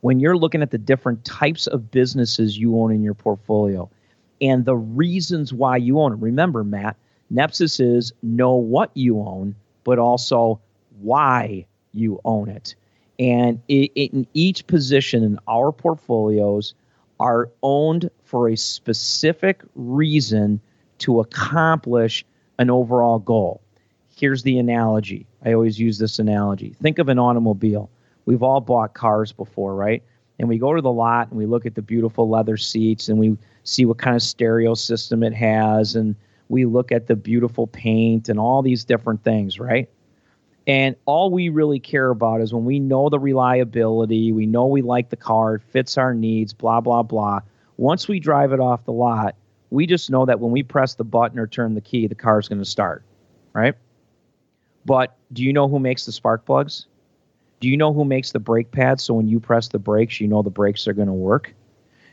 When 0.02 0.20
you're 0.20 0.38
looking 0.38 0.64
at 0.64 0.72
the 0.72 0.80
different 0.80 1.24
types 1.24 1.68
of 1.68 1.92
businesses 1.92 2.58
you 2.58 2.80
own 2.80 2.92
in 2.92 3.04
your 3.04 3.14
portfolio 3.14 3.90
and 4.42 4.66
the 4.66 4.76
reasons 4.76 5.54
why 5.54 5.78
you 5.78 6.00
own 6.00 6.14
it, 6.14 6.20
remember, 6.20 6.64
Matt, 6.64 6.98
Nepsis 7.32 7.80
is 7.80 8.12
know 8.24 8.56
what 8.56 8.90
you 8.96 9.20
own, 9.20 9.56
but 9.84 10.00
also 10.00 10.60
why 11.00 11.66
you 11.94 12.20
own 12.26 12.50
it. 12.50 12.76
And 13.20 13.62
in 13.68 14.26
each 14.34 14.66
position 14.66 15.24
in 15.24 15.38
our 15.48 15.72
portfolios 15.72 16.74
are 17.22 17.52
owned 17.62 18.10
for 18.24 18.50
a 18.50 18.58
specific 18.58 19.62
reason 19.76 20.60
to 20.98 21.20
accomplish 21.20 22.26
an 22.58 22.72
overall 22.72 23.20
goal. 23.20 23.62
Here's 24.18 24.42
the 24.42 24.58
analogy. 24.58 25.28
I 25.46 25.54
always 25.54 25.80
use 25.80 26.00
this 26.00 26.18
analogy. 26.18 26.76
Think 26.82 26.98
of 26.98 27.10
an 27.10 27.20
automobile. 27.20 27.92
We've 28.26 28.42
all 28.42 28.60
bought 28.60 28.96
cars 28.96 29.32
before, 29.32 29.76
right? 29.76 30.02
And 30.40 30.50
we 30.50 30.58
go 30.58 30.74
to 30.74 30.82
the 30.82 30.92
lot 30.92 31.30
and 31.30 31.38
we 31.38 31.46
look 31.46 31.68
at 31.68 31.76
the 31.76 31.82
beautiful 31.84 32.28
leather 32.28 32.58
seats 32.58 33.08
and 33.08 33.20
we 33.20 33.38
see 33.64 33.86
what 33.86 34.00
kind 34.00 34.16
of 34.16 34.24
stereo 34.24 34.74
system 34.74 35.22
it 35.22 35.34
has 35.36 35.96
and 35.96 36.16
we 36.50 36.66
look 36.66 36.92
at 36.92 37.06
the 37.06 37.16
beautiful 37.16 37.68
paint 37.68 38.30
and 38.30 38.40
all 38.40 38.64
these 38.64 38.84
different 38.84 39.24
things, 39.24 39.60
right? 39.60 39.88
And 40.72 40.96
all 41.04 41.30
we 41.30 41.50
really 41.50 41.82
care 41.82 42.12
about 42.12 42.40
is 42.40 42.54
when 42.54 42.64
we 42.64 42.80
know 42.80 43.10
the 43.10 43.20
reliability, 43.20 44.32
we 44.32 44.46
know 44.46 44.68
we 44.68 44.82
like 44.82 45.10
the 45.10 45.18
car, 45.18 45.56
it 45.56 45.64
fits 45.64 45.98
our 45.98 46.14
needs, 46.14 46.54
blah, 46.54 46.80
blah, 46.80 47.04
blah. 47.04 47.42
Once 47.76 48.08
we 48.08 48.22
drive 48.22 48.54
it 48.54 48.62
off 48.62 48.86
the 48.86 48.94
lot, 48.94 49.36
we 49.70 49.86
just 49.86 50.10
know 50.10 50.26
that 50.26 50.40
when 50.40 50.54
we 50.54 50.64
press 50.64 50.96
the 50.96 51.04
button 51.04 51.40
or 51.40 51.46
turn 51.46 51.76
the 51.76 51.82
key, 51.82 52.08
the 52.08 52.16
car 52.16 52.40
is 52.40 52.48
going 52.48 52.60
to 52.60 52.64
start, 52.64 53.04
right? 53.52 53.76
But 54.86 55.18
do 55.34 55.44
you 55.44 55.52
know 55.52 55.68
who 55.68 55.78
makes 55.78 56.06
the 56.06 56.14
spark 56.14 56.46
plugs? 56.46 56.86
Do 57.60 57.68
you 57.68 57.76
know 57.76 57.92
who 57.92 58.06
makes 58.06 58.32
the 58.32 58.40
brake 58.40 58.72
pads 58.72 59.04
so 59.04 59.16
when 59.16 59.28
you 59.28 59.42
press 59.42 59.68
the 59.68 59.78
brakes, 59.78 60.22
you 60.22 60.30
know 60.30 60.42
the 60.42 60.50
brakes 60.50 60.88
are 60.88 60.94
going 60.94 61.10
to 61.10 61.14
work? 61.14 61.54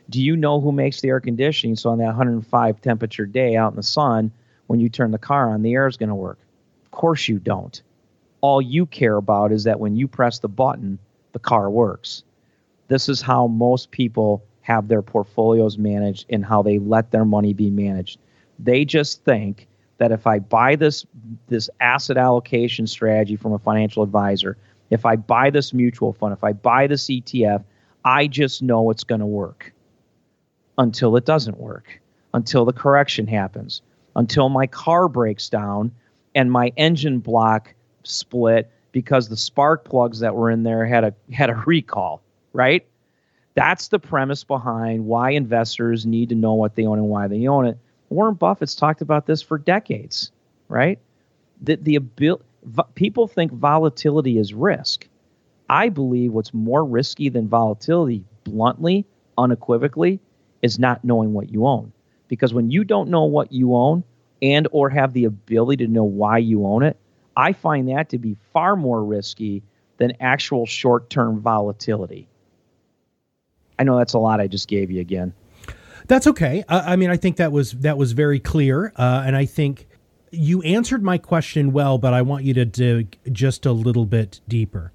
Do 0.09 0.21
you 0.21 0.35
know 0.35 0.59
who 0.59 0.73
makes 0.73 0.99
the 0.99 1.07
air 1.07 1.21
conditioning 1.21 1.77
so 1.77 1.91
on 1.91 1.99
that 1.99 2.07
105 2.07 2.81
temperature 2.81 3.25
day 3.25 3.55
out 3.55 3.71
in 3.71 3.77
the 3.77 3.83
sun, 3.83 4.33
when 4.67 4.81
you 4.81 4.89
turn 4.89 5.11
the 5.11 5.17
car 5.17 5.49
on, 5.49 5.61
the 5.61 5.75
air 5.75 5.87
is 5.87 5.95
going 5.95 6.09
to 6.09 6.15
work? 6.15 6.39
Of 6.83 6.91
course 6.91 7.25
you 7.29 7.39
don't. 7.39 7.81
All 8.41 8.61
you 8.61 8.85
care 8.85 9.17
about 9.17 9.51
is 9.51 9.65
that 9.65 9.79
when 9.79 9.95
you 9.95 10.07
press 10.07 10.39
the 10.39 10.47
button, 10.47 10.99
the 11.33 11.39
car 11.39 11.69
works. 11.69 12.23
This 12.87 13.09
is 13.09 13.21
how 13.21 13.47
most 13.47 13.91
people 13.91 14.43
have 14.61 14.87
their 14.87 15.01
portfolios 15.01 15.77
managed 15.77 16.25
and 16.29 16.45
how 16.45 16.61
they 16.61 16.79
let 16.79 17.11
their 17.11 17.25
money 17.25 17.53
be 17.53 17.69
managed. 17.69 18.19
They 18.57 18.85
just 18.85 19.23
think 19.23 19.67
that 19.97 20.11
if 20.11 20.25
I 20.25 20.39
buy 20.39 20.75
this 20.75 21.05
this 21.47 21.69
asset 21.79 22.17
allocation 22.17 22.87
strategy 22.87 23.35
from 23.35 23.53
a 23.53 23.59
financial 23.59 24.03
advisor, 24.03 24.57
if 24.89 25.05
I 25.05 25.15
buy 25.15 25.49
this 25.49 25.73
mutual 25.73 26.13
fund, 26.13 26.33
if 26.33 26.43
I 26.43 26.53
buy 26.53 26.87
this 26.87 27.05
ETF, 27.05 27.63
I 28.05 28.27
just 28.27 28.61
know 28.61 28.89
it's 28.89 29.03
going 29.03 29.21
to 29.21 29.27
work 29.27 29.73
until 30.77 31.15
it 31.17 31.25
doesn't 31.25 31.57
work, 31.57 31.99
until 32.33 32.65
the 32.65 32.73
correction 32.73 33.27
happens, 33.27 33.81
until 34.15 34.49
my 34.49 34.67
car 34.67 35.07
breaks 35.07 35.49
down 35.49 35.91
and 36.33 36.51
my 36.51 36.71
engine 36.77 37.19
block 37.19 37.73
split 38.03 38.71
because 38.91 39.29
the 39.29 39.37
spark 39.37 39.85
plugs 39.85 40.19
that 40.19 40.35
were 40.35 40.49
in 40.49 40.63
there 40.63 40.85
had 40.85 41.03
a 41.03 41.13
had 41.31 41.49
a 41.49 41.55
recall, 41.65 42.21
right? 42.53 42.85
That's 43.55 43.89
the 43.89 43.99
premise 43.99 44.43
behind 44.43 45.05
why 45.05 45.31
investors 45.31 46.05
need 46.05 46.29
to 46.29 46.35
know 46.35 46.53
what 46.53 46.75
they 46.75 46.85
own 46.85 46.97
and 46.97 47.09
why 47.09 47.27
they 47.27 47.47
own 47.47 47.65
it. 47.65 47.77
Warren 48.09 48.35
Buffett's 48.35 48.75
talked 48.75 49.01
about 49.01 49.25
this 49.25 49.41
for 49.41 49.57
decades, 49.57 50.31
right? 50.67 50.99
The, 51.61 51.75
the 51.75 51.97
abil- 51.97 52.41
people 52.95 53.27
think 53.27 53.51
volatility 53.51 54.37
is 54.37 54.53
risk. 54.53 55.07
I 55.69 55.89
believe 55.89 56.33
what's 56.33 56.53
more 56.53 56.83
risky 56.85 57.29
than 57.29 57.47
volatility, 57.47 58.23
bluntly, 58.43 59.05
unequivocally, 59.37 60.19
is 60.61 60.79
not 60.79 61.03
knowing 61.03 61.33
what 61.33 61.51
you 61.51 61.65
own. 61.65 61.91
Because 62.27 62.53
when 62.53 62.71
you 62.71 62.83
don't 62.83 63.09
know 63.09 63.25
what 63.25 63.51
you 63.51 63.75
own 63.75 64.03
and 64.41 64.67
or 64.71 64.89
have 64.89 65.13
the 65.13 65.25
ability 65.25 65.85
to 65.85 65.91
know 65.91 66.03
why 66.03 66.37
you 66.37 66.65
own 66.65 66.83
it, 66.83 66.97
I 67.39 67.53
find 67.53 67.87
that 67.87 68.09
to 68.09 68.17
be 68.17 68.35
far 68.51 68.75
more 68.75 69.01
risky 69.01 69.63
than 69.97 70.13
actual 70.19 70.65
short-term 70.65 71.39
volatility. 71.39 72.27
I 73.77 73.83
know 73.83 73.97
that's 73.97 74.13
a 74.13 74.19
lot 74.19 74.41
I 74.41 74.47
just 74.47 74.67
gave 74.67 74.91
you 74.91 74.99
again. 74.99 75.33
That's 76.07 76.27
okay. 76.27 76.65
I, 76.67 76.93
I 76.93 76.95
mean, 76.97 77.09
I 77.09 77.15
think 77.15 77.37
that 77.37 77.53
was 77.53 77.71
that 77.71 77.97
was 77.97 78.11
very 78.11 78.39
clear, 78.39 78.91
uh, 78.97 79.23
and 79.25 79.37
I 79.37 79.45
think 79.45 79.87
you 80.31 80.61
answered 80.63 81.01
my 81.01 81.17
question 81.17 81.71
well. 81.71 81.97
But 81.97 82.13
I 82.13 82.23
want 82.23 82.43
you 82.43 82.53
to 82.55 82.65
dig 82.65 83.17
just 83.31 83.65
a 83.65 83.71
little 83.71 84.05
bit 84.05 84.41
deeper. 84.47 84.91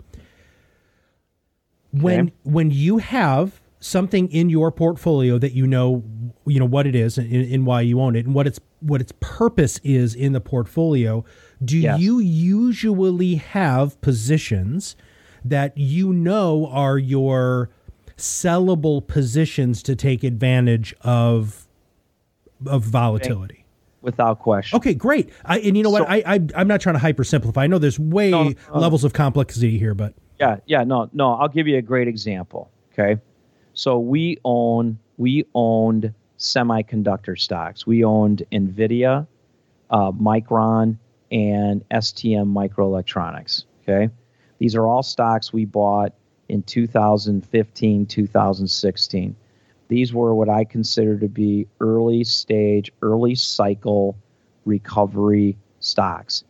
When 1.93 2.21
okay. 2.21 2.33
when 2.43 2.71
you 2.71 2.99
have 2.99 3.61
something 3.85 4.33
in 4.33 4.49
your 4.49 4.73
portfolio 4.73 5.37
that 5.37 5.53
you 5.53 5.67
know 5.67 6.03
you 6.47 6.59
know 6.59 6.65
what 6.65 6.87
it 6.87 6.95
is 6.95 7.19
and, 7.19 7.31
and, 7.31 7.67
why 7.67 7.83
you 7.83 8.01
own 8.01 8.17
it 8.17 8.25
and 8.25 8.35
what 8.35 8.47
its 8.47 8.59
what 8.81 8.99
its 8.99 9.13
purpose 9.21 9.79
is 9.85 10.15
in 10.15 10.33
the 10.33 10.41
portfolio 10.41 11.23
do 11.63 11.77
you 11.77 12.19
usually 12.19 13.35
have 13.35 14.01
positions 14.01 14.97
that 15.45 15.77
you 15.77 16.15
know 16.15 16.67
are 16.73 16.97
your 16.97 17.69
sellable 18.17 19.07
positions 19.07 19.83
to 19.83 19.95
take 19.95 20.25
advantage 20.25 20.95
of 21.03 21.67
of 22.67 22.83
volatility. 22.83 23.67
without 24.01 24.39
question. 24.39 24.79
Okay, 24.79 24.95
great. 24.95 25.29
I, 25.45 25.59
and 25.59 25.77
you 25.77 25.83
know 25.83 25.91
so, 25.91 26.05
what? 26.05 26.11
I, 26.11 26.23
I 26.25 26.41
I'm 26.55 26.69
not 26.69 26.81
trying 26.81 26.95
to 26.95 27.01
hyper 27.01 27.25
simplify. 27.25 27.65
I 27.65 27.67
know 27.67 27.79
there's 27.79 27.99
way 27.99 28.31
no, 28.31 28.55
levels 28.73 29.05
of 29.05 29.13
complexity 29.13 29.77
here, 29.77 29.95
but 29.95 30.15
yeah, 30.41 30.57
yeah, 30.65 30.85
no, 30.85 31.11
no. 31.13 31.35
I'll 31.35 31.49
give 31.49 31.67
you 31.67 31.77
a 31.77 31.83
great 31.83 32.09
example. 32.09 32.71
Okay, 32.93 33.21
so 33.75 33.99
we 33.99 34.39
own 34.45 34.99
we 35.17 35.45
owned 35.55 36.15
semiconductor 36.39 37.39
stocks. 37.39 37.87
We 37.87 38.05
owned 38.05 38.43
Nvidia, 38.53 39.27
uh, 39.91 40.13
Micron, 40.13 40.99
and 41.31 41.89
STM 41.91 42.53
Microelectronics. 42.53 43.65
Okay, 43.83 44.13
these 44.59 44.75
are 44.75 44.87
all 44.87 45.03
stocks 45.03 45.53
we 45.53 45.65
bought 45.65 46.13
in 46.49 46.63
2015, 46.63 48.07
2016. 48.07 49.37
These 49.89 50.15
were 50.15 50.35
what 50.35 50.49
I 50.49 50.65
consider 50.65 51.19
to 51.19 51.29
be 51.29 51.67
early 51.81 52.25
stage, 52.25 52.91
early 53.03 53.35
cycle 53.35 54.17
recovery 54.65 55.57
stocks. 55.81 56.45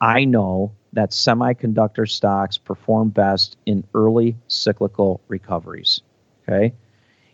I 0.00 0.24
know 0.24 0.72
that 0.92 1.10
semiconductor 1.10 2.08
stocks 2.08 2.58
perform 2.58 3.08
best 3.08 3.56
in 3.64 3.84
early 3.94 4.36
cyclical 4.48 5.20
recoveries. 5.28 6.02
Okay. 6.48 6.74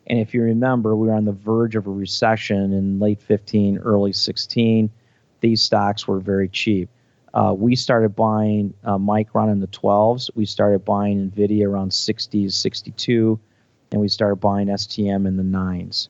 And 0.06 0.18
if 0.18 0.34
you 0.34 0.42
remember, 0.42 0.96
we 0.96 1.08
were 1.08 1.14
on 1.14 1.24
the 1.24 1.32
verge 1.32 1.76
of 1.76 1.86
a 1.86 1.90
recession 1.90 2.72
in 2.72 2.98
late 2.98 3.20
15, 3.20 3.78
early 3.78 4.12
16. 4.12 4.90
These 5.40 5.62
stocks 5.62 6.08
were 6.08 6.20
very 6.20 6.48
cheap. 6.48 6.88
Uh, 7.32 7.54
we 7.56 7.76
started 7.76 8.16
buying 8.16 8.74
uh, 8.84 8.98
Micron 8.98 9.52
in 9.52 9.60
the 9.60 9.68
12s. 9.68 10.30
We 10.34 10.46
started 10.46 10.84
buying 10.84 11.30
NVIDIA 11.30 11.66
around 11.66 11.90
60s, 11.90 12.52
62, 12.52 13.38
and 13.92 14.00
we 14.00 14.08
started 14.08 14.36
buying 14.36 14.66
STM 14.66 15.26
in 15.28 15.36
the 15.36 15.44
9s. 15.44 16.08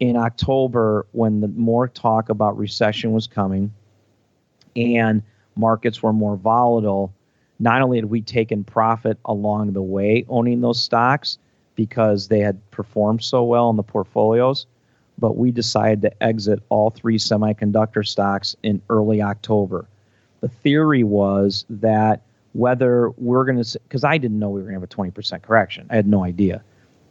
In 0.00 0.16
October, 0.16 1.06
when 1.12 1.40
the 1.40 1.48
more 1.48 1.86
talk 1.86 2.28
about 2.28 2.58
recession 2.58 3.12
was 3.12 3.28
coming 3.28 3.72
and 4.74 5.22
markets 5.54 6.02
were 6.02 6.12
more 6.12 6.36
volatile, 6.36 7.14
not 7.60 7.82
only 7.82 7.98
had 7.98 8.06
we 8.06 8.20
taken 8.20 8.64
profit 8.64 9.16
along 9.24 9.74
the 9.74 9.82
way 9.82 10.24
owning 10.28 10.60
those 10.60 10.82
stocks 10.82 11.38
because 11.74 12.28
they 12.28 12.40
had 12.40 12.70
performed 12.70 13.22
so 13.22 13.42
well 13.44 13.70
in 13.70 13.76
the 13.76 13.82
portfolios, 13.82 14.66
but 15.18 15.36
we 15.36 15.50
decided 15.50 16.02
to 16.02 16.22
exit 16.22 16.60
all 16.68 16.90
three 16.90 17.18
semiconductor 17.18 18.06
stocks 18.06 18.56
in 18.62 18.82
early 18.88 19.22
October 19.22 19.86
the 20.42 20.48
theory 20.48 21.04
was 21.04 21.64
that 21.70 22.20
whether 22.52 23.10
we're 23.10 23.46
going 23.46 23.62
to, 23.62 23.80
because 23.88 24.04
I 24.04 24.18
didn't 24.18 24.38
know 24.38 24.50
we 24.50 24.60
were 24.60 24.68
going 24.68 24.80
to 24.80 24.80
have 24.80 25.08
a 25.08 25.10
20% 25.10 25.40
correction. 25.42 25.86
I 25.88 25.96
had 25.96 26.06
no 26.06 26.22
idea. 26.22 26.62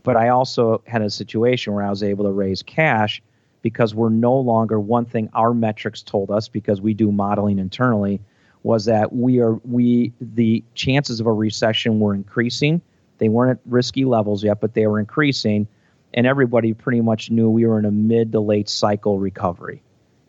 But 0.03 0.17
I 0.17 0.29
also 0.29 0.83
had 0.85 1.01
a 1.01 1.09
situation 1.09 1.73
where 1.73 1.83
I 1.83 1.89
was 1.89 2.03
able 2.03 2.25
to 2.25 2.31
raise 2.31 2.61
cash 2.61 3.23
because 3.61 3.95
we're 3.95 4.09
no 4.09 4.37
longer, 4.37 4.79
one 4.79 5.05
thing 5.05 5.29
our 5.33 5.53
metrics 5.53 6.01
told 6.01 6.29
us, 6.29 6.47
because 6.47 6.81
we 6.81 6.93
do 6.93 7.11
modeling 7.11 7.57
internally, 7.57 8.19
was 8.63 8.85
that 8.85 9.13
we 9.13 9.39
are, 9.39 9.53
we, 9.63 10.11
the 10.19 10.63
chances 10.75 11.19
of 11.19 11.27
a 11.27 11.33
recession 11.33 11.99
were 11.99 12.13
increasing. 12.13 12.81
They 13.21 13.29
weren't 13.29 13.59
at 13.59 13.71
risky 13.71 14.03
levels 14.03 14.43
yet, 14.43 14.59
but 14.59 14.73
they 14.73 14.85
were 14.87 14.99
increasing. 14.99 15.69
And 16.13 16.27
everybody 16.27 16.73
pretty 16.73 16.99
much 16.99 17.31
knew 17.31 17.49
we 17.49 17.65
were 17.65 17.79
in 17.79 17.85
a 17.85 17.91
mid 17.91 18.33
to 18.33 18.41
late 18.41 18.67
cycle 18.67 19.17
recovery. 19.17 19.81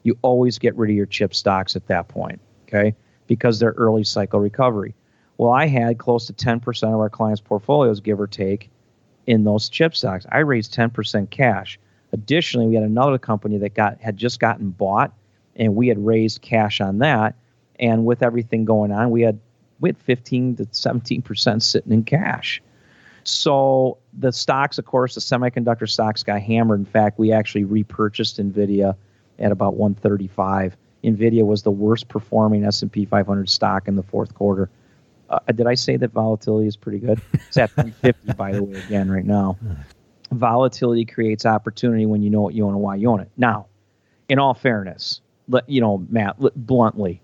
You 0.04 0.16
always 0.22 0.60
get 0.60 0.76
rid 0.76 0.90
of 0.90 0.96
your 0.96 1.06
chip 1.06 1.34
stocks 1.34 1.74
at 1.74 1.88
that 1.88 2.06
point 2.06 2.40
okay, 2.72 2.94
because 3.26 3.58
they're 3.58 3.74
early 3.76 4.04
cycle 4.04 4.40
recovery. 4.40 4.94
Well, 5.38 5.52
I 5.52 5.66
had 5.66 5.98
close 5.98 6.26
to 6.26 6.32
10% 6.32 6.94
of 6.94 7.00
our 7.00 7.10
clients' 7.10 7.40
portfolios, 7.40 8.00
give 8.00 8.20
or 8.20 8.26
take, 8.26 8.70
in 9.26 9.44
those 9.44 9.68
chip 9.68 9.94
stocks. 9.94 10.26
I 10.30 10.38
raised 10.38 10.74
10% 10.74 11.30
cash. 11.30 11.78
Additionally, 12.12 12.66
we 12.66 12.74
had 12.74 12.84
another 12.84 13.18
company 13.18 13.58
that 13.58 13.74
got 13.74 14.00
had 14.00 14.16
just 14.16 14.40
gotten 14.40 14.70
bought, 14.70 15.12
and 15.56 15.74
we 15.74 15.88
had 15.88 16.04
raised 16.04 16.42
cash 16.42 16.80
on 16.80 16.98
that. 16.98 17.36
And 17.78 18.04
with 18.04 18.22
everything 18.22 18.64
going 18.64 18.92
on, 18.92 19.10
we 19.10 19.22
had 19.22 19.40
we 19.80 19.88
had 19.88 19.98
15 19.98 20.56
to 20.56 20.68
17 20.70 21.22
percent 21.22 21.62
sitting 21.62 21.92
in 21.92 22.04
cash. 22.04 22.62
So 23.24 23.98
the 24.12 24.32
stocks, 24.32 24.78
of 24.78 24.84
course, 24.84 25.14
the 25.14 25.20
semiconductor 25.20 25.88
stocks 25.88 26.22
got 26.22 26.40
hammered. 26.40 26.80
In 26.80 26.86
fact, 26.86 27.18
we 27.18 27.32
actually 27.32 27.64
repurchased 27.64 28.38
Nvidia 28.38 28.96
at 29.38 29.52
about 29.52 29.74
135 29.74 30.76
Nvidia 31.04 31.44
was 31.44 31.62
the 31.62 31.70
worst 31.70 32.08
performing 32.08 32.64
S&P 32.64 33.04
500 33.04 33.48
stock 33.48 33.88
in 33.88 33.96
the 33.96 34.02
fourth 34.02 34.34
quarter. 34.34 34.70
Uh, 35.28 35.38
did 35.54 35.66
I 35.66 35.74
say 35.74 35.96
that 35.96 36.12
volatility 36.12 36.68
is 36.68 36.76
pretty 36.76 36.98
good? 36.98 37.20
It's 37.32 37.56
at 37.56 37.70
350 37.70 38.34
by 38.34 38.52
the 38.52 38.62
way 38.62 38.78
again 38.78 39.10
right 39.10 39.24
now. 39.24 39.58
Volatility 40.30 41.04
creates 41.04 41.44
opportunity 41.44 42.06
when 42.06 42.22
you 42.22 42.30
know 42.30 42.42
what 42.42 42.54
you 42.54 42.64
own 42.66 42.74
and 42.74 42.82
why 42.82 42.96
you 42.96 43.08
own 43.10 43.20
it. 43.20 43.30
Now, 43.36 43.66
in 44.28 44.38
all 44.38 44.54
fairness, 44.54 45.20
let, 45.48 45.68
you 45.68 45.80
know, 45.80 46.06
Matt, 46.08 46.36
bluntly, 46.56 47.20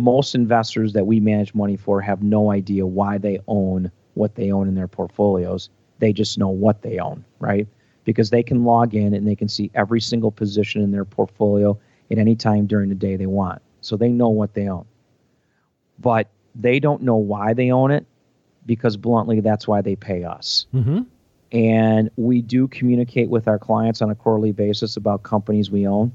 most 0.00 0.34
investors 0.34 0.92
that 0.92 1.06
we 1.06 1.20
manage 1.20 1.54
money 1.54 1.76
for 1.76 2.00
have 2.00 2.22
no 2.22 2.50
idea 2.50 2.86
why 2.86 3.18
they 3.18 3.40
own 3.48 3.90
what 4.14 4.34
they 4.34 4.50
own 4.50 4.68
in 4.68 4.74
their 4.74 4.88
portfolios. 4.88 5.70
They 5.98 6.12
just 6.12 6.38
know 6.38 6.48
what 6.48 6.82
they 6.82 6.98
own, 6.98 7.24
right? 7.38 7.66
Because 8.04 8.30
they 8.30 8.42
can 8.42 8.64
log 8.64 8.94
in 8.94 9.14
and 9.14 9.26
they 9.26 9.36
can 9.36 9.48
see 9.48 9.70
every 9.74 10.00
single 10.00 10.30
position 10.30 10.82
in 10.82 10.90
their 10.90 11.04
portfolio 11.04 11.78
at 12.10 12.18
any 12.18 12.34
time 12.34 12.66
during 12.66 12.88
the 12.88 12.94
day 12.94 13.16
they 13.16 13.26
want. 13.26 13.62
So 13.80 13.96
they 13.96 14.08
know 14.08 14.28
what 14.28 14.54
they 14.54 14.68
own. 14.68 14.86
But 15.98 16.28
they 16.54 16.80
don't 16.80 17.02
know 17.02 17.16
why 17.16 17.54
they 17.54 17.70
own 17.70 17.90
it 17.90 18.06
because, 18.66 18.96
bluntly, 18.96 19.40
that's 19.40 19.66
why 19.66 19.80
they 19.80 19.96
pay 19.96 20.24
us. 20.24 20.66
Mm-hmm. 20.74 21.00
And 21.52 22.10
we 22.16 22.42
do 22.42 22.66
communicate 22.68 23.28
with 23.28 23.46
our 23.46 23.58
clients 23.58 24.02
on 24.02 24.10
a 24.10 24.14
quarterly 24.14 24.52
basis 24.52 24.96
about 24.96 25.22
companies 25.22 25.70
we 25.70 25.86
own. 25.86 26.12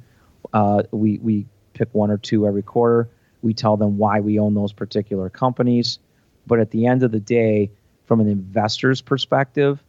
Uh, 0.54 0.84
we, 0.92 1.20
we 1.20 1.46
pick 1.74 1.90
one 1.94 2.10
or 2.10 2.18
two 2.18 2.48
every 2.48 2.64
quarter. 2.64 3.10
We 3.42 3.54
tell 3.54 3.78
them 3.78 3.98
why 3.98 4.20
we 4.20 4.40
own 4.40 4.56
those 4.56 4.74
particular 4.74 5.30
companies. 5.30 6.00
But 6.48 6.60
at 6.60 6.72
the 6.72 6.88
end 6.88 7.04
of 7.04 7.12
the 7.12 7.20
day, 7.20 7.70
from 8.08 8.22
an 8.22 8.28
investor's 8.28 9.02
perspective, 9.02 9.84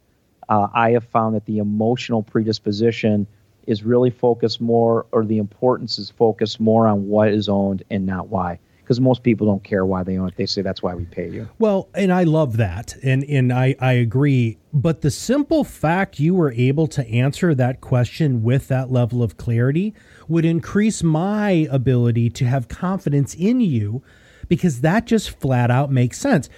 uh, 0.48 0.68
I 0.74 0.90
have 0.90 1.04
found 1.04 1.34
that 1.36 1.46
the 1.46 1.58
emotional 1.58 2.22
predisposition 2.22 3.26
is 3.66 3.84
really 3.84 4.10
focused 4.10 4.60
more, 4.60 5.06
or 5.12 5.24
the 5.24 5.38
importance 5.38 5.98
is 5.98 6.10
focused 6.10 6.58
more 6.58 6.86
on 6.86 7.06
what 7.06 7.28
is 7.28 7.48
owned 7.48 7.82
and 7.90 8.04
not 8.04 8.28
why. 8.28 8.58
Because 8.80 9.00
most 9.02 9.22
people 9.22 9.46
don't 9.46 9.62
care 9.62 9.84
why 9.84 10.02
they 10.02 10.16
own 10.16 10.28
it. 10.28 10.36
They 10.36 10.46
say 10.46 10.62
that's 10.62 10.82
why 10.82 10.94
we 10.94 11.04
pay 11.04 11.28
you. 11.28 11.46
Well, 11.58 11.90
and 11.94 12.10
I 12.10 12.24
love 12.24 12.56
that. 12.56 12.96
And, 13.02 13.22
and 13.24 13.52
I, 13.52 13.76
I 13.78 13.92
agree. 13.92 14.56
But 14.72 15.02
the 15.02 15.10
simple 15.10 15.62
fact 15.62 16.18
you 16.18 16.34
were 16.34 16.52
able 16.52 16.86
to 16.86 17.06
answer 17.06 17.54
that 17.54 17.82
question 17.82 18.42
with 18.42 18.68
that 18.68 18.90
level 18.90 19.22
of 19.22 19.36
clarity 19.36 19.92
would 20.26 20.46
increase 20.46 21.02
my 21.02 21.68
ability 21.70 22.30
to 22.30 22.46
have 22.46 22.68
confidence 22.68 23.34
in 23.34 23.60
you 23.60 24.02
because 24.48 24.80
that 24.80 25.06
just 25.06 25.38
flat 25.40 25.70
out 25.70 25.90
makes 25.90 26.18
sense. 26.18 26.48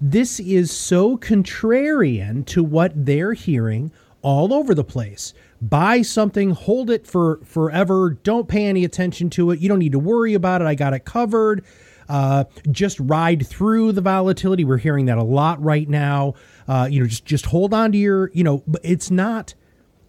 This 0.00 0.40
is 0.40 0.70
so 0.70 1.16
contrarian 1.16 2.46
to 2.46 2.64
what 2.64 2.92
they're 2.94 3.34
hearing 3.34 3.92
all 4.22 4.52
over 4.52 4.74
the 4.74 4.84
place 4.84 5.34
buy 5.60 6.02
something, 6.02 6.50
hold 6.50 6.90
it 6.90 7.06
for 7.06 7.38
forever, 7.44 8.18
don't 8.22 8.48
pay 8.48 8.66
any 8.66 8.84
attention 8.84 9.30
to 9.30 9.50
it. 9.50 9.60
You 9.60 9.68
don't 9.68 9.78
need 9.78 9.92
to 9.92 9.98
worry 9.98 10.34
about 10.34 10.62
it. 10.62 10.66
I 10.66 10.74
got 10.74 10.94
it 10.94 11.04
covered. 11.04 11.64
Uh, 12.08 12.44
just 12.70 12.98
ride 12.98 13.46
through 13.46 13.92
the 13.92 14.00
volatility. 14.00 14.64
We're 14.64 14.78
hearing 14.78 15.06
that 15.06 15.18
a 15.18 15.22
lot 15.22 15.62
right 15.62 15.88
now. 15.88 16.34
Uh, 16.66 16.88
you 16.90 17.00
know, 17.00 17.06
just 17.06 17.24
just 17.24 17.46
hold 17.46 17.72
on 17.72 17.92
to 17.92 17.98
your, 17.98 18.30
you 18.32 18.42
know, 18.42 18.64
it's 18.82 19.10
not. 19.10 19.54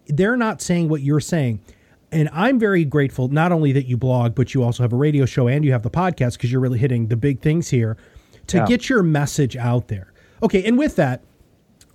They're 0.08 0.38
not 0.38 0.62
saying 0.62 0.89
what 0.89 1.01
you're 1.01 1.19
saying, 1.19 1.62
and 2.12 2.30
I'm 2.34 2.60
very 2.60 2.86
grateful 2.86 3.28
not 3.28 3.52
only 3.52 3.71
that 3.71 3.86
you 3.86 3.97
blog, 3.97 4.36
but 4.36 4.54
you 4.54 4.63
also 4.63 4.84
have 4.84 4.93
a 4.93 4.97
radio 4.97 5.26
show 5.26 5.47
and 5.47 5.63
you 5.63 5.71
have 5.71 5.84
the 5.84 5.89
podcast 5.89 6.34
because 6.34 6.52
you're 6.52 6.62
really 6.62 6.80
hitting 6.80 7.08
the 7.08 7.15
big 7.15 7.39
things 7.39 7.69
here 7.69 7.97
to 8.47 8.58
yeah. 8.58 8.65
get 8.65 8.89
your 8.89 9.04
message 9.04 9.56
out 9.56 9.88
there. 9.88 10.12
Okay, 10.43 10.63
and 10.63 10.78
with 10.78 10.95
that, 10.97 11.21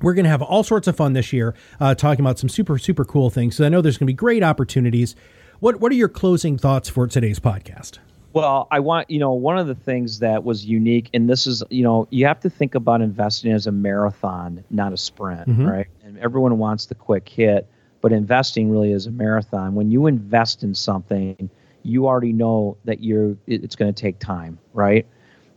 we're 0.00 0.14
going 0.14 0.24
to 0.24 0.30
have 0.30 0.42
all 0.42 0.62
sorts 0.62 0.86
of 0.86 0.96
fun 0.96 1.14
this 1.14 1.32
year 1.32 1.54
uh, 1.80 1.94
talking 1.94 2.24
about 2.24 2.38
some 2.38 2.48
super, 2.48 2.78
super 2.78 3.04
cool 3.04 3.30
things. 3.30 3.56
So 3.56 3.64
I 3.64 3.68
know 3.68 3.80
there's 3.80 3.98
going 3.98 4.06
to 4.06 4.12
be 4.12 4.16
great 4.16 4.42
opportunities. 4.42 5.16
What, 5.60 5.80
what 5.80 5.90
are 5.90 5.94
your 5.96 6.08
closing 6.08 6.58
thoughts 6.58 6.88
for 6.88 7.06
today's 7.06 7.40
podcast? 7.40 7.98
Well, 8.32 8.68
I 8.70 8.80
want, 8.80 9.10
you 9.10 9.18
know, 9.18 9.32
one 9.32 9.58
of 9.58 9.66
the 9.66 9.74
things 9.74 10.18
that 10.18 10.44
was 10.44 10.66
unique, 10.66 11.08
and 11.14 11.28
this 11.28 11.46
is, 11.46 11.62
you 11.70 11.82
know, 11.82 12.06
you 12.10 12.26
have 12.26 12.38
to 12.40 12.50
think 12.50 12.74
about 12.74 13.00
investing 13.00 13.50
as 13.52 13.66
a 13.66 13.72
marathon, 13.72 14.62
not 14.70 14.92
a 14.92 14.98
sprint, 14.98 15.48
mm-hmm. 15.48 15.66
right? 15.66 15.86
And 16.04 16.18
everyone 16.18 16.58
wants 16.58 16.84
the 16.84 16.94
quick 16.94 17.26
hit, 17.26 17.66
but 18.06 18.12
investing 18.12 18.70
really 18.70 18.92
is 18.92 19.08
a 19.08 19.10
marathon. 19.10 19.74
When 19.74 19.90
you 19.90 20.06
invest 20.06 20.62
in 20.62 20.76
something, 20.76 21.50
you 21.82 22.06
already 22.06 22.32
know 22.32 22.76
that 22.84 23.02
you're, 23.02 23.36
it's 23.48 23.74
going 23.74 23.92
to 23.92 24.00
take 24.00 24.20
time, 24.20 24.60
right? 24.74 25.04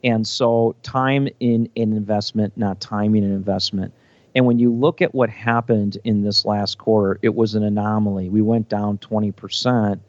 And 0.04 0.26
so 0.28 0.76
time 0.82 1.28
in, 1.40 1.70
an 1.78 1.94
investment, 1.94 2.58
not 2.58 2.82
timing 2.82 3.24
an 3.24 3.32
investment. 3.32 3.94
And 4.34 4.48
when 4.48 4.58
you 4.58 4.74
look 4.74 5.00
at 5.00 5.14
what 5.14 5.30
happened 5.30 6.00
in 6.06 6.24
this 6.24 6.44
last 6.44 6.80
quarter, 6.80 7.20
it 7.22 7.36
was 7.36 7.54
an 7.54 7.62
anomaly. 7.62 8.30
We 8.30 8.42
went 8.42 8.68
down 8.68 8.98
20% 8.98 10.00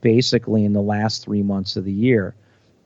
basically 0.00 0.64
in 0.64 0.72
the 0.72 0.80
last 0.80 1.22
three 1.22 1.42
months 1.42 1.76
of 1.76 1.84
the 1.84 1.92
year. 1.92 2.34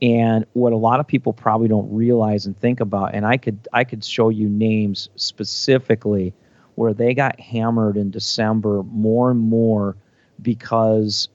And 0.02 0.44
what 0.54 0.72
a 0.72 0.76
lot 0.76 0.98
of 0.98 1.06
people 1.06 1.32
probably 1.32 1.68
don't 1.68 1.94
realize 1.94 2.44
and 2.44 2.58
think 2.58 2.80
about, 2.80 3.14
and 3.14 3.24
I 3.24 3.36
could 3.36 3.68
I 3.72 3.84
could 3.84 4.04
show 4.04 4.30
you 4.30 4.48
names 4.48 5.10
specifically 5.14 6.34
where 6.76 6.94
they 6.94 7.12
got 7.12 7.38
hammered 7.40 7.96
in 7.96 8.10
December 8.10 8.82
more 8.84 9.30
and 9.30 9.40
more 9.40 9.96
because 10.40 11.28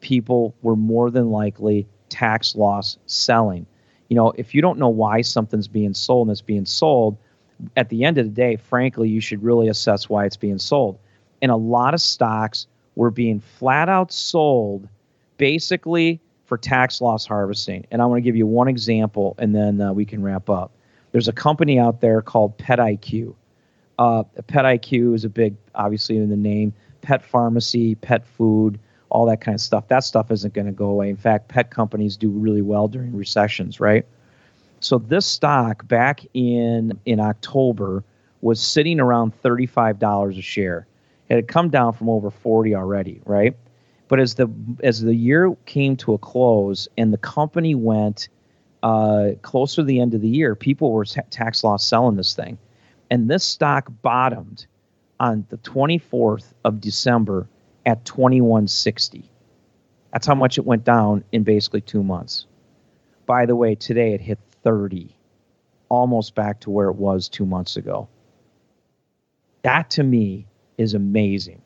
people 0.00 0.54
were 0.62 0.76
more 0.76 1.10
than 1.10 1.30
likely 1.30 1.86
tax 2.08 2.54
loss 2.54 2.98
selling. 3.06 3.66
You 4.08 4.16
know, 4.16 4.32
if 4.36 4.54
you 4.54 4.62
don't 4.62 4.78
know 4.78 4.88
why 4.88 5.22
something's 5.22 5.68
being 5.68 5.94
sold 5.94 6.28
and 6.28 6.32
it's 6.32 6.40
being 6.40 6.66
sold, 6.66 7.16
at 7.76 7.88
the 7.88 8.04
end 8.04 8.18
of 8.18 8.26
the 8.26 8.30
day, 8.30 8.56
frankly, 8.56 9.08
you 9.08 9.20
should 9.20 9.42
really 9.42 9.68
assess 9.68 10.08
why 10.08 10.24
it's 10.24 10.36
being 10.36 10.58
sold. 10.58 10.98
And 11.42 11.50
a 11.50 11.56
lot 11.56 11.94
of 11.94 12.00
stocks 12.00 12.66
were 12.94 13.10
being 13.10 13.40
flat 13.40 13.88
out 13.88 14.12
sold 14.12 14.88
basically 15.36 16.20
for 16.46 16.58
tax 16.58 17.00
loss 17.00 17.26
harvesting. 17.26 17.86
And 17.90 18.02
I 18.02 18.06
want 18.06 18.18
to 18.18 18.22
give 18.22 18.36
you 18.36 18.46
one 18.46 18.68
example 18.68 19.34
and 19.38 19.54
then 19.54 19.80
uh, 19.80 19.92
we 19.92 20.04
can 20.04 20.22
wrap 20.22 20.50
up. 20.50 20.72
There's 21.12 21.28
a 21.28 21.32
company 21.32 21.78
out 21.78 22.00
there 22.00 22.22
called 22.22 22.58
PetIQ. 22.58 23.34
Uh, 23.98 24.22
PetIQ 24.42 25.14
is 25.14 25.24
a 25.24 25.28
big, 25.28 25.56
obviously, 25.74 26.16
in 26.16 26.28
the 26.28 26.36
name, 26.36 26.72
pet 27.02 27.24
pharmacy, 27.24 27.94
pet 27.96 28.26
food, 28.26 28.78
all 29.10 29.26
that 29.26 29.40
kind 29.40 29.54
of 29.54 29.60
stuff. 29.60 29.88
That 29.88 30.04
stuff 30.04 30.30
isn't 30.30 30.54
going 30.54 30.66
to 30.66 30.72
go 30.72 30.86
away. 30.86 31.10
In 31.10 31.16
fact, 31.16 31.48
pet 31.48 31.70
companies 31.70 32.16
do 32.16 32.30
really 32.30 32.62
well 32.62 32.88
during 32.88 33.14
recessions, 33.14 33.80
right? 33.80 34.06
So 34.80 34.98
this 34.98 35.26
stock 35.26 35.86
back 35.88 36.24
in 36.34 36.98
in 37.04 37.20
October 37.20 38.04
was 38.40 38.60
sitting 38.60 39.00
around 39.00 39.32
$35 39.42 40.38
a 40.38 40.42
share. 40.42 40.86
It 41.28 41.34
had 41.34 41.48
come 41.48 41.68
down 41.68 41.92
from 41.92 42.08
over 42.08 42.30
40 42.30 42.74
already, 42.74 43.20
right? 43.24 43.56
But 44.06 44.20
as 44.20 44.34
the 44.34 44.48
as 44.82 45.02
the 45.02 45.14
year 45.14 45.54
came 45.66 45.96
to 45.98 46.14
a 46.14 46.18
close 46.18 46.88
and 46.96 47.12
the 47.12 47.18
company 47.18 47.74
went 47.74 48.28
uh, 48.82 49.30
closer 49.42 49.82
to 49.82 49.84
the 49.84 50.00
end 50.00 50.14
of 50.14 50.20
the 50.20 50.28
year, 50.28 50.54
people 50.54 50.92
were 50.92 51.04
tax 51.04 51.64
loss 51.64 51.84
selling 51.84 52.16
this 52.16 52.34
thing, 52.34 52.56
and 53.10 53.28
this 53.28 53.44
stock 53.44 53.90
bottomed 54.02 54.66
on 55.20 55.46
the 55.48 55.58
24th 55.58 56.52
of 56.64 56.80
December 56.80 57.48
at 57.86 58.04
2160. 58.04 59.30
That's 60.12 60.26
how 60.26 60.34
much 60.34 60.58
it 60.58 60.66
went 60.66 60.84
down 60.84 61.24
in 61.32 61.42
basically 61.42 61.80
two 61.80 62.02
months. 62.02 62.46
By 63.26 63.46
the 63.46 63.56
way, 63.56 63.74
today 63.74 64.14
it 64.14 64.20
hit 64.20 64.38
30, 64.62 65.14
almost 65.88 66.34
back 66.34 66.60
to 66.60 66.70
where 66.70 66.88
it 66.88 66.96
was 66.96 67.28
two 67.28 67.46
months 67.46 67.76
ago. 67.76 68.08
That 69.62 69.90
to 69.90 70.02
me 70.02 70.46
is 70.78 70.94
amazing. 70.94 71.62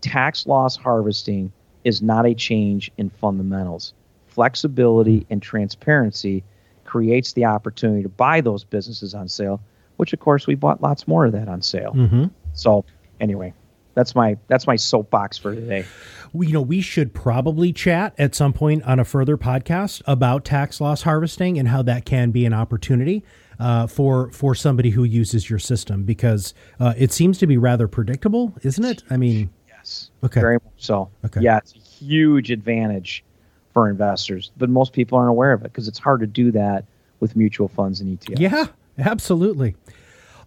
Tax 0.00 0.46
loss 0.46 0.76
harvesting 0.76 1.52
is 1.84 2.02
not 2.02 2.26
a 2.26 2.34
change 2.34 2.90
in 2.96 3.10
fundamentals. 3.10 3.94
Flexibility 4.26 5.26
and 5.30 5.42
transparency 5.42 6.42
creates 6.84 7.32
the 7.32 7.44
opportunity 7.44 8.02
to 8.02 8.08
buy 8.08 8.40
those 8.40 8.64
businesses 8.64 9.14
on 9.14 9.28
sale, 9.28 9.60
which 10.02 10.12
of 10.12 10.18
course 10.18 10.48
we 10.48 10.56
bought 10.56 10.82
lots 10.82 11.06
more 11.06 11.26
of 11.26 11.30
that 11.30 11.46
on 11.46 11.62
sale. 11.62 11.92
Mm-hmm. 11.92 12.24
So 12.54 12.84
anyway, 13.20 13.54
that's 13.94 14.16
my 14.16 14.36
that's 14.48 14.66
my 14.66 14.74
soapbox 14.74 15.38
for 15.38 15.54
today. 15.54 15.84
We, 16.32 16.48
you 16.48 16.54
know, 16.54 16.60
we 16.60 16.80
should 16.80 17.14
probably 17.14 17.72
chat 17.72 18.12
at 18.18 18.34
some 18.34 18.52
point 18.52 18.82
on 18.82 18.98
a 18.98 19.04
further 19.04 19.36
podcast 19.36 20.02
about 20.04 20.44
tax 20.44 20.80
loss 20.80 21.02
harvesting 21.02 21.56
and 21.56 21.68
how 21.68 21.82
that 21.82 22.04
can 22.04 22.32
be 22.32 22.44
an 22.44 22.52
opportunity 22.52 23.22
uh, 23.60 23.86
for 23.86 24.32
for 24.32 24.56
somebody 24.56 24.90
who 24.90 25.04
uses 25.04 25.48
your 25.48 25.60
system 25.60 26.02
because 26.02 26.52
uh, 26.80 26.94
it 26.96 27.12
seems 27.12 27.38
to 27.38 27.46
be 27.46 27.56
rather 27.56 27.86
predictable, 27.86 28.52
isn't 28.64 28.84
it? 28.84 29.04
I 29.08 29.16
mean, 29.16 29.50
yes, 29.68 30.10
okay, 30.24 30.40
very 30.40 30.58
much 30.64 30.74
so. 30.78 31.10
Okay, 31.24 31.42
yeah, 31.42 31.58
it's 31.58 31.76
a 31.76 31.78
huge 31.78 32.50
advantage 32.50 33.22
for 33.72 33.88
investors, 33.88 34.50
but 34.56 34.68
most 34.68 34.92
people 34.92 35.16
aren't 35.16 35.30
aware 35.30 35.52
of 35.52 35.60
it 35.60 35.72
because 35.72 35.86
it's 35.86 36.00
hard 36.00 36.18
to 36.18 36.26
do 36.26 36.50
that 36.50 36.86
with 37.20 37.36
mutual 37.36 37.68
funds 37.68 38.00
and 38.00 38.18
ETFs. 38.18 38.40
Yeah, 38.40 38.66
absolutely. 39.02 39.76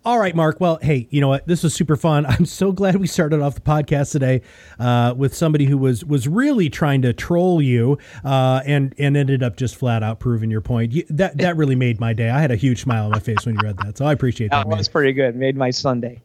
All 0.06 0.20
right, 0.20 0.36
Mark. 0.36 0.62
Well, 0.62 0.78
hey, 0.84 1.08
you 1.10 1.20
know 1.20 1.30
what? 1.30 1.48
This 1.48 1.64
was 1.64 1.74
super 1.74 1.96
fun. 1.96 2.26
I'm 2.30 2.46
so 2.46 2.72
glad 2.72 2.98
we 2.98 3.08
started 3.08 3.42
off 3.42 3.56
the 3.56 3.62
podcast 3.62 4.12
today 4.12 4.44
uh, 4.78 5.16
with 5.18 5.34
somebody 5.34 5.66
who 5.66 5.80
was 5.80 6.06
was 6.06 6.28
really 6.28 6.70
trying 6.70 7.02
to 7.02 7.12
troll 7.12 7.60
you 7.60 7.98
uh, 8.24 8.62
and 8.68 8.94
and 9.00 9.18
ended 9.18 9.42
up 9.42 9.58
just 9.58 9.76
flat 9.76 10.04
out 10.04 10.20
proving 10.20 10.52
your 10.52 10.62
point. 10.62 10.92
You, 10.92 11.06
that 11.10 11.40
that 11.40 11.58
really 11.58 11.76
made 11.76 12.00
my 12.00 12.14
day. 12.14 12.30
I 12.30 12.40
had 12.40 12.52
a 12.52 12.56
huge 12.56 12.82
smile 12.84 13.06
on 13.06 13.12
my 13.12 13.20
face 13.20 13.48
when 13.48 13.56
you 13.56 13.62
read 13.64 13.78
that, 13.78 13.98
so 13.98 14.06
I 14.06 14.14
appreciate 14.14 14.52
that. 14.52 14.70
That 14.70 14.78
was 14.78 14.88
pretty 14.88 15.12
good. 15.12 15.36
Made 15.36 15.58
my 15.58 15.72
Sunday. 15.72 16.22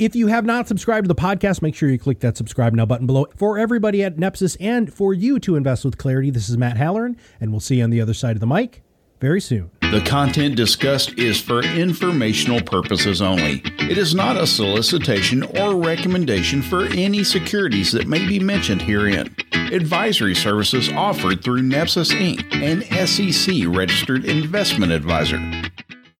If 0.00 0.16
you 0.16 0.26
have 0.26 0.44
not 0.44 0.66
subscribed 0.66 1.04
to 1.04 1.08
the 1.08 1.14
podcast, 1.14 1.62
make 1.62 1.76
sure 1.76 1.88
you 1.88 2.00
click 2.00 2.18
that 2.20 2.36
subscribe 2.36 2.74
now 2.74 2.86
button 2.86 3.06
below. 3.06 3.26
For 3.36 3.56
everybody 3.56 4.02
at 4.02 4.16
Nepsis 4.16 4.56
and 4.58 4.92
for 4.92 5.14
you 5.14 5.38
to 5.40 5.54
invest 5.54 5.84
with 5.84 5.96
clarity, 5.96 6.30
this 6.30 6.48
is 6.48 6.58
Matt 6.58 6.76
Halloran, 6.76 7.16
and 7.40 7.52
we'll 7.52 7.60
see 7.60 7.76
you 7.76 7.84
on 7.84 7.90
the 7.90 8.00
other 8.00 8.14
side 8.14 8.34
of 8.34 8.40
the 8.40 8.48
mic 8.48 8.82
very 9.20 9.40
soon. 9.40 9.70
The 9.92 10.00
content 10.00 10.56
discussed 10.56 11.18
is 11.18 11.38
for 11.38 11.62
informational 11.62 12.62
purposes 12.62 13.20
only. 13.20 13.60
It 13.78 13.98
is 13.98 14.14
not 14.14 14.38
a 14.38 14.46
solicitation 14.46 15.42
or 15.42 15.76
recommendation 15.76 16.62
for 16.62 16.86
any 16.86 17.22
securities 17.22 17.92
that 17.92 18.06
may 18.06 18.26
be 18.26 18.40
mentioned 18.40 18.80
herein. 18.80 19.36
Advisory 19.52 20.34
services 20.34 20.90
offered 20.90 21.44
through 21.44 21.60
Nepsis 21.60 22.10
Inc., 22.10 22.54
an 22.54 23.06
SEC 23.06 23.68
registered 23.68 24.24
investment 24.24 24.92
advisor. 24.92 25.36